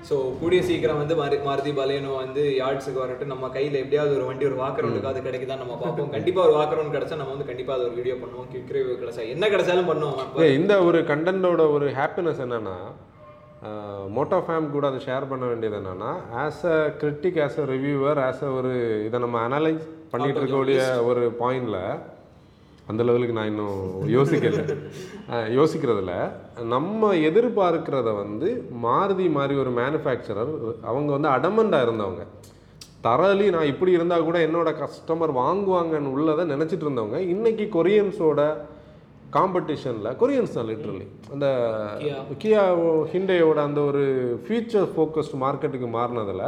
ஸோ 0.08 0.14
கூடிய 0.40 0.60
சீக்கிரம் 0.68 1.00
வந்து 1.00 1.14
மாரு 1.20 1.36
மாருதி 1.48 1.72
பலேனோ 1.78 2.12
வந்து 2.22 2.42
யார்ட்ஸுக்கு 2.60 3.02
வரட்டும். 3.02 3.32
நம்ம 3.34 3.50
கையில் 3.56 3.80
எப்படியாவது 3.82 4.16
ஒரு 4.18 4.24
வண்டி 4.28 4.44
ஒரு 4.48 4.56
வாக்கரவுண்டுக்கு 4.62 5.10
அது 5.10 5.20
கிடைக்குதா 5.26 5.56
நம்ம 5.62 5.76
பார்ப்போம். 5.82 6.10
கண்டிப்பாக 6.16 6.46
ஒரு 6.48 6.54
வாக்கரவுண்ட் 6.58 6.96
கிடைச்சா 6.96 7.18
நம்ம 7.20 7.34
வந்து 7.34 7.48
கண்டிப்பாக 7.50 7.76
அது 7.78 7.86
ஒரு 7.88 7.96
வீடியோ 8.00 8.16
பண்ணுவோம். 8.22 8.48
கிக் 8.54 8.72
ரிவ்யூ 8.76 8.96
கிடைச்சா 9.02 9.24
என்ன 9.34 9.48
கிடைச்சாலும் 9.54 9.90
பண்ணுவோம். 9.92 10.52
இந்த 10.58 10.76
ஒரு 10.88 11.00
கண்டென்ட்டோட 11.12 11.64
ஒரு 11.78 11.88
ஹாப்பினஸ் 12.00 12.42
என்னன்னா 12.46 12.76
மோட்டோ 14.14 14.38
ஃபேம் 14.46 14.64
கூட 14.74 14.84
அதை 14.90 15.00
ஷேர் 15.06 15.28
பண்ண 15.32 15.44
வேண்டியது 15.50 15.76
என்னன்னா 15.80 16.08
as 16.44 16.62
a 16.72 16.78
critic 17.02 17.38
as 17.44 17.58
a 17.64 17.66
reviewer 17.74 18.18
as 18.28 18.42
a 18.46 18.50
ஒரு 18.58 18.72
இதை 19.08 19.18
நம்ம 19.24 19.36
அனலைஸ் 19.48 19.84
பண்ணிட்டு 20.12 20.40
இருக்கக்கூடிய 20.40 20.80
ஒரு 21.10 21.22
பாயிண்ட்ல 21.42 21.78
அந்த 22.90 23.00
லெவலுக்கு 23.08 23.36
நான் 23.38 23.50
இன்னும் 23.50 23.80
யோசிக்கல. 24.14 24.62
யோசிக்கிறதுல 25.58 26.14
நம்ம 26.74 27.12
எதிர்பார்க்கிறத 27.28 28.10
வந்து 28.22 28.48
மாருதி 28.84 29.26
மாதிரி 29.36 29.54
ஒரு 29.62 29.72
மேனுஃபேக்சரர் 29.80 30.52
அவங்க 30.90 31.10
வந்து 31.16 31.30
அடமண்டாக 31.36 31.86
இருந்தவங்க. 31.86 32.24
தரலி 33.06 33.46
நான் 33.54 33.70
இப்படி 33.72 33.92
இருந்தால் 33.98 34.26
கூட 34.28 34.38
என்னோட 34.46 34.70
கஸ்டமர் 34.82 35.32
வாங்குவாங்கன்னு 35.42 36.12
உள்ளதை 36.16 36.44
நினச்சிட்டு 36.54 36.86
இருந்தவங்க. 36.86 37.20
இன்னைக்கு 37.34 37.64
கொரியன்ஸோட 37.78 38.40
காம்படிஷனில் 39.36 40.16
கொரியன்ஸ் 40.20 40.56
தான் 40.56 40.68
லிட்ரலி 40.70 41.06
அந்த 41.34 41.46
Kia. 42.02 42.16
கியா 42.42 42.62
ஹிண்டேயோட 43.12 43.58
அந்த 43.68 43.80
ஒரு 43.90 44.02
ஃபியூச்சர் 44.44 44.88
ஃபோக்கஸ்ட் 44.94 45.36
மார்க்கெட்டுக்கு 45.44 45.88
மாறினதில் 45.98 46.44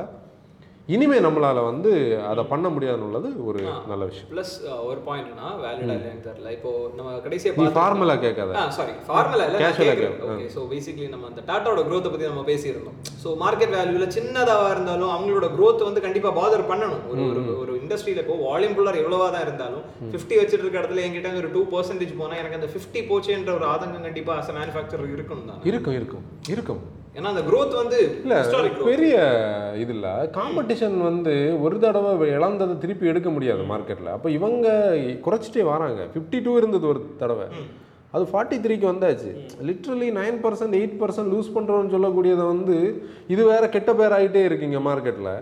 இனிமே 0.89 1.19
நம்மளால 1.25 1.59
வந்து 1.69 1.91
அதை 2.31 2.43
பண்ண 2.51 2.67
முடியாதுன்னு 2.73 3.07
உள்ளது 3.09 3.29
ஒரு 3.49 3.61
நல்ல 3.91 4.03
விஷயம். 4.09 4.27
ப்ளஸ் 4.33 4.51
ஒரு 4.89 4.99
பாயிண்ட்னா 5.07 5.47
வேலிடா 5.63 5.95
இல்லையான்னு 5.97 6.25
தெரியல. 6.27 6.49
இப்போ 6.57 6.71
நம்ம 6.97 7.13
கடைசியா 7.27 7.53
நீ 7.53 7.59
பார்த்த 7.59 7.77
ஃபார்மலா 7.79 8.17
கேட்காத. 8.25 8.65
சாரி 8.79 8.93
ஃபார்முலா 9.07 9.45
இல்ல 9.49 9.61
Casual 9.63 9.91
ah 9.93 9.95
casual 10.01 10.27
okay 10.33 10.49
so 10.57 10.63
basically 10.73 11.07
நம்ம 11.15 11.29
அந்த 11.31 11.43
டாட்டாவோட 11.51 11.85
growth 11.89 12.09
பத்தி 12.15 12.27
நம்ம 12.31 12.43
பேசியிருந்தோம். 12.51 12.99
ஸோ 13.23 13.31
மார்க்கெட் 13.45 13.73
வேல்யூல 13.77 14.09
சின்னதா 14.17 14.57
இருந்தாலும் 14.75 15.13
அவங்களோட 15.15 15.49
growth 15.57 15.85
வந்து 15.89 16.03
கண்டிப்பா 16.07 16.33
பாதர் 16.41 16.67
பண்ணணும். 16.73 17.03
ஒரு 17.13 17.23
ஒரு 17.31 17.45
ஒரு 17.63 17.75
இண்டஸ்ட்ரியில 17.83 18.25
இப்போ 18.25 18.37
வால்யூம் 18.49 18.77
புல்லர் 18.81 19.01
எவ்வளவா 19.05 19.29
தான் 19.37 19.47
இருந்தாலும் 19.47 19.87
50 20.19 20.41
வச்சிட்டு 20.41 20.63
இருக்க 20.65 20.83
இடத்துல 20.83 21.07
என்கிட்ட 21.07 21.33
ஒரு 21.45 21.51
டூ 21.57 21.63
பர்சன்டேஜ் 21.73 22.13
போனா 22.21 22.37
எனக்கு 22.43 22.59
அந்த 22.61 22.69
50 22.77 23.05
போச்சேன்ற 23.13 23.55
ஒரு 23.61 23.67
ஆதங்கம் 23.73 24.07
கண்டிப்பா 24.09 24.35
அஸ் 24.43 24.53
மேனுஃபேக்சரர் 24.59 25.15
இருக்கணும் 25.17 25.49
தான். 25.53 25.63
இருக்கும் 25.73 25.97
இருக்கும் 26.01 26.27
இருக்கும். 26.57 26.83
ஏன்னா 27.17 27.29
அந்த 27.33 27.43
growth 27.49 27.75
வந்து 27.81 27.99
இல்ல. 28.25 28.37
பெரிய 28.91 29.17
இது 29.83 29.93
இல்ல 29.97 30.09
காம்படிஷன் 30.37 30.97
வந்து 31.09 31.35
ஒரு 31.65 31.77
தடவை 31.85 32.29
இழந்ததை 32.37 32.75
திருப்பி 32.85 33.11
எடுக்க 33.13 33.29
முடியாது 33.37 33.63
மார்க்கெட்ல 33.73 34.15
அப்போ 34.17 34.29
இவங்க 34.39 34.67
குறைச்சிட்டே 35.27 35.65
வராங்க. 35.73 36.01
52 36.17 36.41
டூ 36.47 36.55
இருந்தது 36.61 36.87
ஒரு 36.93 37.03
தடவை. 37.23 37.47
அது 38.17 38.25
ஃபார்ட்டி 38.33 38.57
த்ரீக்கு 38.65 38.87
வந்தாச்சு. 38.91 39.31
Literally 39.69 40.09
nine 40.19 40.37
percent 40.45 40.77
eight 40.81 40.99
percent 41.03 41.33
lose 41.35 41.55
பண்ணுறோன்னு 41.57 41.95
சொல்லக்கூடியதை 41.95 42.45
வந்து 42.55 42.77
இது 43.35 43.43
வேற 43.53 43.65
கெட்ட 43.77 43.93
பேர் 44.01 44.17
ஆகிட்டே 44.19 44.43
இருக்கீங்க 44.51 44.81
மார்க்கெட்டில். 44.89 45.33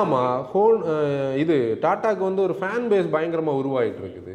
ஆமாம் 0.00 0.36
ஹோன் 0.52 0.76
இது 1.42 1.56
டாட்டாக்கு 1.86 2.22
வந்து 2.28 2.42
ஒரு 2.48 2.54
ஃபேன் 2.60 2.86
பேஸ் 2.92 3.14
பயங்கரமாக 3.16 3.60
உருவாகிட்டு 3.62 4.02
இருக்குது. 4.04 4.34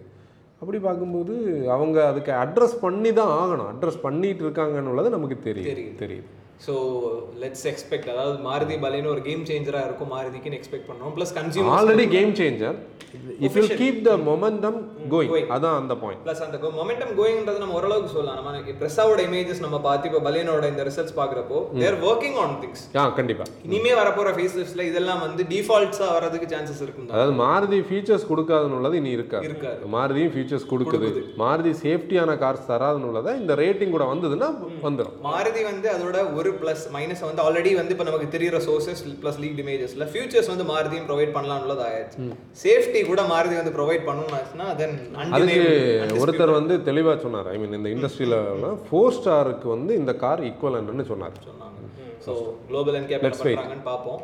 அப்படி 0.64 0.80
பார்க்கும்போது 0.88 1.34
அவங்க 1.76 1.98
அதுக்கு 2.12 2.32
அட்ரஸ் 2.44 2.78
பண்ணி 2.86 3.12
தான் 3.20 3.34
ஆகணும். 3.42 3.70
அட்ரஸ் 3.74 4.00
பண்ணிட்டு 4.06 4.44
இருக்காங்கன்னு 4.48 4.92
உள்ளது 4.94 5.16
நமக்கு 5.18 5.38
தெரியும். 5.50 5.98
தெரியுது. 6.04 6.30
ஸோ 6.62 6.74
லெட்ஸ் 7.42 7.66
எக்ஸ்பெக்ட் 7.70 8.10
அதாவது 8.14 8.38
மாருதி 8.46 8.76
பலேன்னு 8.84 9.14
ஒரு 9.14 9.22
கேம் 9.22 9.46
சேஞ்சரா 9.50 9.82
இருக்கும் 9.86 10.12
மாருதிக்குன்னு 10.14 10.60
எக்ஸ்பெக்ட் 10.60 10.90
பண்றோம் 10.90 11.14
plus 11.18 11.34
consumer 11.38 11.76
already 11.78 12.06
game 12.08 12.34
changer 12.40 12.78
it 13.46 13.56
will 13.56 13.74
keep 13.82 14.00
the 14.06 14.14
momentum 14.28 14.80
going 15.10 15.32
Going. 15.34 15.48
அதான் 15.56 15.76
அந்த 15.82 15.94
பாயிண்ட் 16.04 16.22
ப்ளஸ் 16.26 16.44
அந்த 16.46 16.58
மொமெண்டம் 16.78 17.12
கோயிங்ன்றது 17.18 17.60
நம்ம 17.64 17.76
ஓரளவுக்கு 17.80 18.12
சொல்லலாம். 18.14 18.38
நம்ம 18.40 18.74
பிரஸாவோட 18.80 19.22
இமேஜஸ் 19.28 19.62
நம்ம 19.66 19.78
பார்த்து 19.80 20.10
இப்போ 20.10 20.22
பலேனோட 20.28 20.68
இந்த 20.74 20.84
ரிசல்ட்ஸ் 20.90 21.16
பார்க்குறப்போ 21.20 21.60
they're 21.80 21.98
working 22.04 22.38
on 22.44 22.56
things 22.64 22.84
ah 22.96 23.04
கண்டிப்பா. 23.20 23.46
இனிமே 23.68 23.94
வரப்போற 24.02 24.32
ஃபேஸ் 24.38 24.56
லிஸ்ட்ல 24.60 24.86
இதெல்லாம் 24.92 25.22
வந்து 25.26 25.44
டிஃபால்ட்ஸா 25.44 26.08
வரதுக்கு 26.18 26.50
சான்சஸ் 26.54 26.82
இருக்கும் 26.82 27.12
அதாவது 27.14 27.36
மாருதி 27.44 27.80
ஃபீச்சர்ஸ் 27.90 28.28
கொடுக்காதுன்னு 28.32 28.94
இனி 28.94 29.12
இருக்காது. 29.12 29.46
இருக்காது. 29.46 29.82
மாருதியும் 29.96 30.34
ஃபீச்சர்ஸ் 30.36 30.68
கொடுக்குது. 30.72 31.10
மாருதி 31.44 31.74
சேஃப்டியான 31.84 32.38
கார்ஸ் 32.38 32.68
தராதுன்னு 32.72 33.36
இந்த 33.44 33.56
ரேட்டிங் 33.56 33.94
கூட 33.98 34.06
வந்ததுன்னா 34.06 34.50
வந்துடும் 34.88 35.16
மாருதி 35.28 35.64
வந்து 35.64 35.90
அதோட 35.90 36.18
ஒரு 36.34 36.43
ப்ளஸ் 36.62 36.84
மைனஸ் 36.96 37.24
வந்து 37.28 37.44
ஆல்ரெடி 37.46 37.72
வந்து 37.80 37.94
இப்போ 37.96 38.06
நமக்கு 38.10 38.28
தெரியுற 38.36 38.58
சோர்சஸ் 38.68 39.02
ப்ளஸ் 39.22 39.40
லீக் 39.44 39.62
இமேஜஸ்ல 39.64 40.08
ஃபியூச்சர்ஸ் 40.12 40.52
வந்து 40.54 40.66
மாருதியும் 40.72 41.08
ப்ரொவைட் 41.10 41.34
பண்ணலாம்னு 41.38 41.66
உள்ளது 41.68 41.84
ஆயாச்சு 41.88 42.28
சேஃப்டி 42.64 43.02
கூட 43.12 43.22
மாருதி 43.32 43.56
வந்து 43.62 43.76
ப்ரொவைட் 43.78 44.06
பண்ணணும்னா 44.10 44.68
தென் 44.82 44.96
அதுக்கு 45.38 46.20
ஒருத்தர் 46.24 46.58
வந்து 46.60 46.78
தெளிவா 46.90 47.16
சொன்னார். 47.26 47.50
ஐ 47.54 47.58
மீன் 47.64 47.78
இந்த 47.80 47.90
இண்டஸ்ட்ரியில் 47.96 48.38
ஃபோர் 48.88 49.16
ஸ்டாருக்கு 49.18 49.70
வந்து 49.76 49.94
இந்த 50.02 50.14
கார் 50.24 50.46
ஈக்குவலன்னு 50.52 51.06
சொன்னார். 51.12 51.36
சொன்னாங்க. 51.50 51.80
ஸோ 52.26 52.34
குளோபல் 52.70 52.98
அண்ட் 53.00 53.10
கேப் 53.12 53.24
பண்ணுறாங்கன்னு 53.26 53.88
பார்ப்போம். 53.92 54.22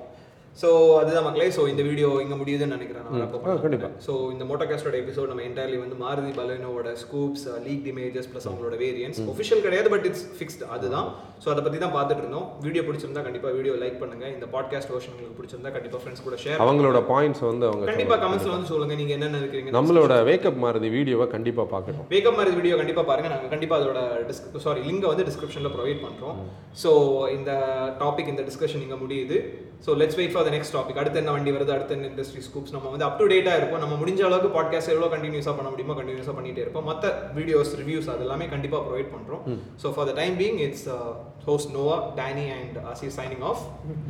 ஸோ 0.59 0.69
அதுதான் 0.99 1.25
மக்களே. 1.25 1.45
ஸோ 1.55 1.61
இந்த 1.71 1.81
வீடியோ 1.87 2.07
இங்கே 2.21 2.37
முடியுதுன்னு 2.39 2.75
நினைக்கிறேன் 2.75 3.03
நான். 3.05 3.19
wrap 3.19 3.33
up 3.35 3.45
ஆ, 3.49 3.53
கண்டிப்பா. 3.63 3.89
ஸோ 4.05 4.13
இந்த 4.33 4.43
மோட்டோகாஸ்டோட 4.49 4.95
எபிசோட் 5.01 5.29
நம்ம 5.31 5.43
என்டையர்லி 5.47 5.77
வந்து 5.83 5.97
மாருதி 6.01 6.31
பலனோட 6.37 6.93
ஸ்கூப்ஸ் 7.03 7.45
லீக் 7.65 7.85
இமேஜஸ் 7.91 8.27
ப்ளஸ் 8.31 8.47
அவங்களோட 8.49 8.77
வேரியன்ஸ் 8.81 9.19
ஒஃபிஷியல் 9.33 9.61
கிடையாது 9.65 9.89
பட் 9.93 10.05
இட்ஸ் 10.09 10.25
ஃபிக்ஸ்ட் 10.37 10.63
அதுதான். 10.75 11.07
ஸோ 11.43 11.49
அதை 11.53 11.63
பற்றி 11.65 11.79
தான் 11.83 11.93
பார்த்துட்டு 11.95 12.23
இருந்தோம். 12.23 12.47
வீடியோ 12.65 12.83
பிடிச்சிருந்தா 12.87 13.23
கண்டிப்பாக 13.27 13.53
வீடியோ 13.59 13.75
லைக் 13.83 13.99
பண்ணுங்க. 14.01 14.25
இந்த 14.35 14.47
பாட்காஸ்ட் 14.55 14.91
வெர்ஷன் 14.93 15.13
உங்களுக்கு 15.15 15.37
பிடிச்சிருந்தா 15.39 15.71
கண்டிப்பாக 15.77 16.01
ஃப்ரெண்ட்ஸ் 16.03 16.25
கூட 16.27 16.37
ஷேர் 16.43 16.61
அவங்களோட 16.65 17.01
பாயிண்ட்ஸ் 17.11 17.43
வந்து 17.49 17.67
அவங்க 17.69 17.87
கண்டிப்பாக 17.91 18.19
கமெண்ட்ஸ்ல 18.25 18.53
வந்து 18.55 18.71
சொல்லுங்க. 18.73 18.97
நீங்க 19.01 19.15
என்ன 19.17 19.31
நினைக்கிறீங்க 19.37 19.75
நம்மளோட 19.77 20.13
வேக்கப் 20.29 20.61
மாருதி 20.65 20.91
வீடியோவை 20.97 21.27
கண்டிப்பா 21.35 21.65
பார்க்கணும் 21.73 22.05
வேகம் 22.13 22.37
மாதிரி 22.39 22.53
வீடியோ 22.59 22.75
கண்டிப்பாக 22.81 23.07
பாருங்க. 23.11 23.31
நாங்கள் 23.35 23.53
கண்டிப்பாக 23.55 23.81
அதோட 23.81 23.99
டிஸ்க் 24.29 24.61
சாரி 24.67 24.83
லிங்கை 24.89 25.09
வந்து 25.13 25.27
டிஸ்கிரிப்ஷனில் 25.29 25.75
ப்ரொவைட் 25.77 26.03
பண்ணுறோம் 26.05 26.37
ஸோ 26.83 26.91
இந்த 27.37 27.51
டாபிக் 28.03 28.33
இந்த 28.35 28.45
டிஸ்கஷன் 28.49 28.85
இங்கே 28.87 28.99
முடியுது. 29.05 29.39
So 29.85 29.91
let's 29.99 30.17
wait 30.19 30.33
for 30.33 30.45
the 30.47 30.51
next 30.55 30.75
topic 30.75 30.99
அடுத்து 31.01 31.19
என்ன 31.21 31.31
வண்டி 31.31 31.51
வருது 31.55 31.71
அடுத்த 31.75 31.93
என்ன 31.97 32.07
இண்டஸ்ட்ரி 32.07 32.41
ஸ்கூப்ஸ் 32.47 32.73
நம்ம 32.75 32.89
வந்து 32.93 33.05
அப் 33.07 33.17
டு 33.19 33.27
டேட்டாக 33.33 33.59
இருப்போம். 33.59 33.81
நம்ம 33.83 33.95
முடிஞ்ச 34.01 34.21
அளவுக்கு 34.27 34.49
பாட்காஸ்ட் 34.57 34.91
எவ்வளோ 34.93 35.09
கண்டினியூஸாக 35.15 35.55
பண்ண 35.59 35.69
முடியுமோ 35.69 35.95
கண்டினியூஸாக 35.99 36.35
பண்ணிட்டே 36.39 36.63
இருப்போம். 36.65 36.87
மற்ற 36.91 37.05
வீடியோஸ் 37.37 37.71
ரிவ்யூஸ் 37.81 38.09
அது 38.13 38.25
எல்லாமே 38.27 38.47
கண்டிப்பாக 38.53 38.81
ப்ரொவைட் 38.87 39.11
பண்ணுறோம் 39.15 39.43
so 39.83 39.93
for 39.95 40.09
the 40.11 40.15
time 40.21 40.35
being 40.41 40.59
it's 40.67 40.85
host 41.47 41.71
Noah 41.77 41.97
Danny 42.21 42.47
and 42.59 42.77
Aasi 42.93 43.09
signing 43.19 43.45
off 43.51 43.63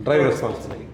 Drive 0.08 0.24
responsibly. 0.32 0.88